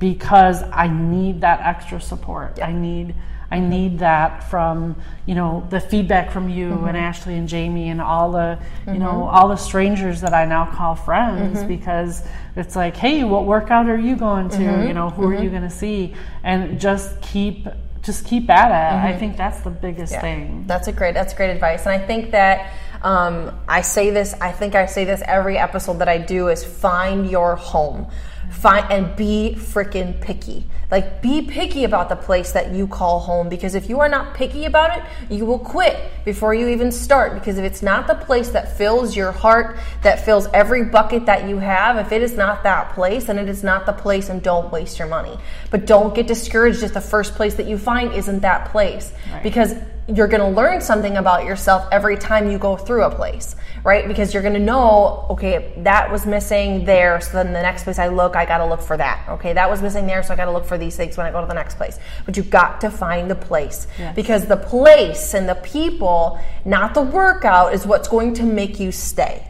because 0.00 0.64
i 0.72 0.88
need 0.88 1.40
that 1.40 1.60
extra 1.60 2.00
support. 2.00 2.58
I 2.60 2.72
need 2.72 3.14
I 3.50 3.58
need 3.58 3.98
that 3.98 4.48
from 4.48 4.96
you 5.26 5.34
know 5.34 5.66
the 5.70 5.80
feedback 5.80 6.30
from 6.30 6.48
you 6.48 6.70
mm-hmm. 6.70 6.86
and 6.86 6.96
Ashley 6.96 7.36
and 7.36 7.48
Jamie 7.48 7.88
and 7.88 8.00
all 8.00 8.32
the 8.32 8.58
you 8.86 8.98
know 8.98 9.10
mm-hmm. 9.10 9.36
all 9.36 9.48
the 9.48 9.56
strangers 9.56 10.20
that 10.20 10.32
I 10.32 10.44
now 10.44 10.66
call 10.66 10.94
friends 10.94 11.58
mm-hmm. 11.58 11.68
because 11.68 12.22
it's 12.56 12.76
like 12.76 12.96
hey 12.96 13.24
what 13.24 13.46
workout 13.46 13.88
are 13.88 13.98
you 13.98 14.16
going 14.16 14.48
to? 14.50 14.86
You 14.86 14.92
know 14.92 15.10
who 15.10 15.26
are 15.26 15.42
you 15.42 15.50
going 15.50 15.62
to 15.62 15.70
see? 15.70 16.14
And 16.42 16.80
just 16.80 17.20
keep 17.22 17.66
just 18.02 18.24
keep 18.24 18.48
at 18.48 18.70
it. 18.70 19.14
I 19.14 19.18
think 19.18 19.36
that's 19.36 19.60
the 19.60 19.70
biggest 19.70 20.18
thing. 20.20 20.64
That's 20.66 20.88
a 20.88 20.92
great. 20.92 21.14
That's 21.14 21.34
great 21.34 21.50
advice, 21.50 21.86
and 21.86 21.90
I 21.90 22.04
think 22.04 22.30
that 22.30 22.72
um, 23.02 23.58
I 23.68 23.82
say 23.82 24.10
this. 24.10 24.34
I 24.40 24.52
think 24.52 24.74
I 24.74 24.86
say 24.86 25.04
this 25.04 25.22
every 25.26 25.58
episode 25.58 25.98
that 25.98 26.08
I 26.08 26.18
do 26.18 26.48
is 26.48 26.64
find 26.64 27.30
your 27.30 27.56
home, 27.56 28.10
find 28.50 28.90
and 28.90 29.16
be 29.16 29.54
freaking 29.56 30.20
picky. 30.20 30.66
Like 30.90 31.22
be 31.22 31.42
picky 31.42 31.84
about 31.84 32.08
the 32.08 32.16
place 32.16 32.50
that 32.52 32.74
you 32.74 32.88
call 32.88 33.20
home 33.20 33.48
because 33.48 33.76
if 33.76 33.88
you 33.88 34.00
are 34.00 34.08
not 34.08 34.34
picky 34.34 34.64
about 34.64 34.98
it, 34.98 35.04
you 35.32 35.46
will 35.46 35.58
quit 35.58 35.96
before 36.24 36.52
you 36.52 36.68
even 36.68 36.90
start. 36.90 37.34
Because 37.34 37.58
if 37.58 37.64
it's 37.64 37.80
not 37.80 38.08
the 38.08 38.16
place 38.16 38.50
that 38.50 38.76
fills 38.76 39.16
your 39.16 39.30
heart, 39.30 39.78
that 40.02 40.24
fills 40.24 40.48
every 40.52 40.84
bucket 40.84 41.26
that 41.26 41.48
you 41.48 41.58
have, 41.58 41.96
if 42.04 42.10
it 42.10 42.22
is 42.22 42.36
not 42.36 42.64
that 42.64 42.92
place, 42.92 43.24
then 43.24 43.38
it 43.38 43.48
is 43.48 43.62
not 43.62 43.86
the 43.86 43.92
place, 43.92 44.28
and 44.28 44.42
don't 44.42 44.72
waste 44.72 44.98
your 44.98 45.08
money. 45.08 45.38
But 45.70 45.86
don't 45.86 46.12
get 46.14 46.26
discouraged 46.26 46.82
if 46.82 46.92
the 46.92 47.00
first 47.00 47.34
place 47.34 47.54
that 47.54 47.66
you 47.66 47.78
find 47.78 48.12
isn't 48.12 48.40
that 48.40 48.70
place 48.70 49.12
because 49.44 49.74
you're 50.08 50.28
going 50.28 50.40
to 50.40 50.48
learn 50.60 50.80
something 50.80 51.16
about 51.16 51.44
yourself 51.44 51.86
every 51.92 52.16
time 52.16 52.50
you 52.50 52.58
go 52.58 52.76
through 52.76 53.04
a 53.04 53.14
place, 53.14 53.54
right? 53.84 54.08
Because 54.08 54.34
you're 54.34 54.42
going 54.42 54.54
to 54.54 54.58
know, 54.60 55.26
okay, 55.30 55.72
that 55.78 56.10
was 56.10 56.26
missing 56.26 56.84
there. 56.84 57.20
So 57.20 57.32
then 57.34 57.52
the 57.52 57.62
next 57.62 57.84
place 57.84 57.98
I 57.98 58.08
look, 58.08 58.34
I 58.34 58.44
got 58.44 58.58
to 58.58 58.66
look 58.66 58.80
for 58.80 58.96
that. 58.96 59.24
Okay, 59.28 59.52
that 59.52 59.70
was 59.70 59.82
missing 59.82 60.06
there. 60.06 60.22
So 60.22 60.32
I 60.34 60.36
got 60.36 60.46
to 60.46 60.50
look 60.52 60.64
for 60.64 60.78
these 60.78 60.96
things 60.96 61.16
when 61.16 61.26
I 61.26 61.30
go 61.30 61.40
to 61.40 61.46
the 61.46 61.54
next 61.54 61.76
place. 61.76 61.98
But 62.26 62.36
you've 62.36 62.50
got 62.50 62.80
to 62.80 62.90
find 62.90 63.30
the 63.30 63.36
place 63.36 63.86
because 64.16 64.46
the 64.46 64.56
place 64.56 65.34
and 65.34 65.48
the 65.48 65.54
people, 65.56 66.40
not 66.64 66.94
the 66.94 67.02
workout, 67.02 67.72
is 67.74 67.86
what's 67.86 68.08
going 68.08 68.34
to 68.34 68.42
make 68.44 68.80
you 68.80 68.90
stay. 68.90 69.46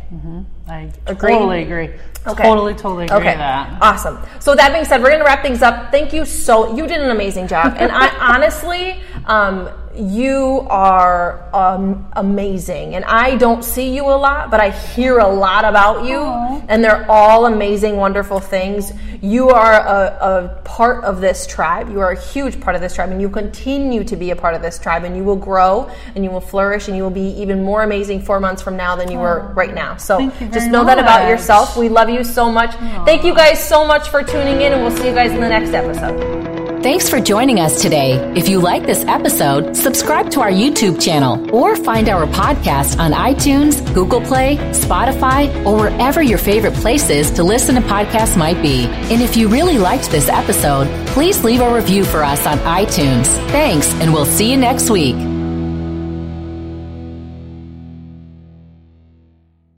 I 0.68 0.90
Agree? 1.06 1.32
totally 1.32 1.62
agree 1.62 1.90
Okay. 2.26 2.42
totally 2.44 2.74
totally 2.74 3.06
agree 3.06 3.16
Okay. 3.16 3.30
with 3.30 3.38
that 3.38 3.78
Awesome. 3.80 4.18
So 4.40 4.54
that 4.54 4.72
being 4.72 4.84
said, 4.84 5.00
we're 5.02 5.08
going 5.08 5.20
to 5.20 5.24
wrap 5.24 5.42
things 5.42 5.62
up. 5.62 5.90
Thank 5.90 6.12
you 6.12 6.24
so. 6.26 6.76
You 6.76 6.86
did 6.86 7.00
an 7.00 7.10
amazing 7.10 7.48
job, 7.48 7.74
and 7.78 7.90
I 7.90 8.08
honestly, 8.34 9.00
um, 9.24 9.68
you 9.94 10.66
are 10.70 11.48
um, 11.54 12.06
amazing. 12.12 12.94
And 12.94 13.04
I 13.04 13.36
don't 13.36 13.64
see 13.64 13.94
you 13.94 14.04
a 14.04 14.14
lot, 14.14 14.50
but 14.50 14.60
I 14.60 14.70
hear 14.70 15.18
a 15.18 15.28
lot 15.28 15.64
about 15.64 16.04
you, 16.04 16.20
and 16.68 16.82
they're 16.82 17.10
all 17.10 17.46
amazing, 17.46 17.96
wonderful 17.96 18.40
things. 18.40 18.92
You 19.22 19.50
are 19.50 19.74
a, 19.74 20.18
a 20.20 20.60
part 20.64 21.04
of 21.04 21.20
this 21.20 21.46
tribe. 21.46 21.90
You 21.90 22.00
are 22.00 22.12
a 22.12 22.20
huge 22.20 22.60
part 22.60 22.76
of 22.76 22.82
this 22.82 22.94
tribe, 22.94 23.10
and 23.10 23.20
you 23.20 23.28
continue 23.28 24.04
to 24.04 24.16
be 24.16 24.30
a 24.30 24.36
part 24.36 24.54
of 24.54 24.62
this 24.62 24.78
tribe. 24.78 25.04
And 25.04 25.16
you 25.16 25.24
will 25.24 25.36
grow, 25.36 25.90
and 26.14 26.24
you 26.24 26.30
will 26.30 26.40
flourish, 26.40 26.88
and 26.88 26.96
you 26.96 27.02
will 27.02 27.10
be 27.10 27.30
even 27.40 27.62
more 27.62 27.82
amazing 27.82 28.22
four 28.22 28.40
months 28.40 28.62
from 28.62 28.76
now 28.76 28.96
than 28.96 29.10
you 29.10 29.18
were 29.18 29.52
right 29.54 29.74
now. 29.74 29.96
So 29.96 30.30
just 30.52 30.68
know 30.70 30.84
that 30.84 30.98
about 30.98 31.28
yourself. 31.28 31.76
We 31.76 31.88
love 31.88 32.08
you 32.08 32.24
so 32.24 32.50
much. 32.50 32.74
Thank 33.04 33.24
you 33.24 33.34
guys 33.34 33.62
so 33.62 33.86
much 33.86 34.08
for 34.08 34.22
tuning 34.22 34.62
in, 34.62 34.72
and 34.72 34.82
we'll 34.82 34.96
see 34.96 35.08
you 35.08 35.14
guys 35.14 35.32
in 35.32 35.40
the 35.40 35.48
next 35.48 35.74
episode. 35.74 36.39
Thanks 36.82 37.10
for 37.10 37.20
joining 37.20 37.60
us 37.60 37.82
today. 37.82 38.14
If 38.34 38.48
you 38.48 38.58
like 38.58 38.86
this 38.86 39.04
episode, 39.04 39.76
subscribe 39.76 40.30
to 40.30 40.40
our 40.40 40.50
YouTube 40.50 40.98
channel 40.98 41.54
or 41.54 41.76
find 41.76 42.08
our 42.08 42.26
podcast 42.26 42.98
on 42.98 43.12
iTunes, 43.12 43.84
Google 43.92 44.22
Play, 44.22 44.56
Spotify, 44.72 45.54
or 45.66 45.76
wherever 45.76 46.22
your 46.22 46.38
favorite 46.38 46.72
places 46.72 47.30
to 47.32 47.44
listen 47.44 47.74
to 47.74 47.82
podcasts 47.82 48.34
might 48.34 48.62
be. 48.62 48.86
And 48.86 49.20
if 49.20 49.36
you 49.36 49.48
really 49.48 49.76
liked 49.76 50.10
this 50.10 50.30
episode, 50.30 50.88
please 51.08 51.44
leave 51.44 51.60
a 51.60 51.70
review 51.74 52.02
for 52.02 52.24
us 52.24 52.46
on 52.46 52.56
iTunes. 52.60 53.26
Thanks, 53.50 53.92
and 54.00 54.14
we'll 54.14 54.24
see 54.24 54.50
you 54.50 54.56
next 54.56 54.88
week. 54.88 55.29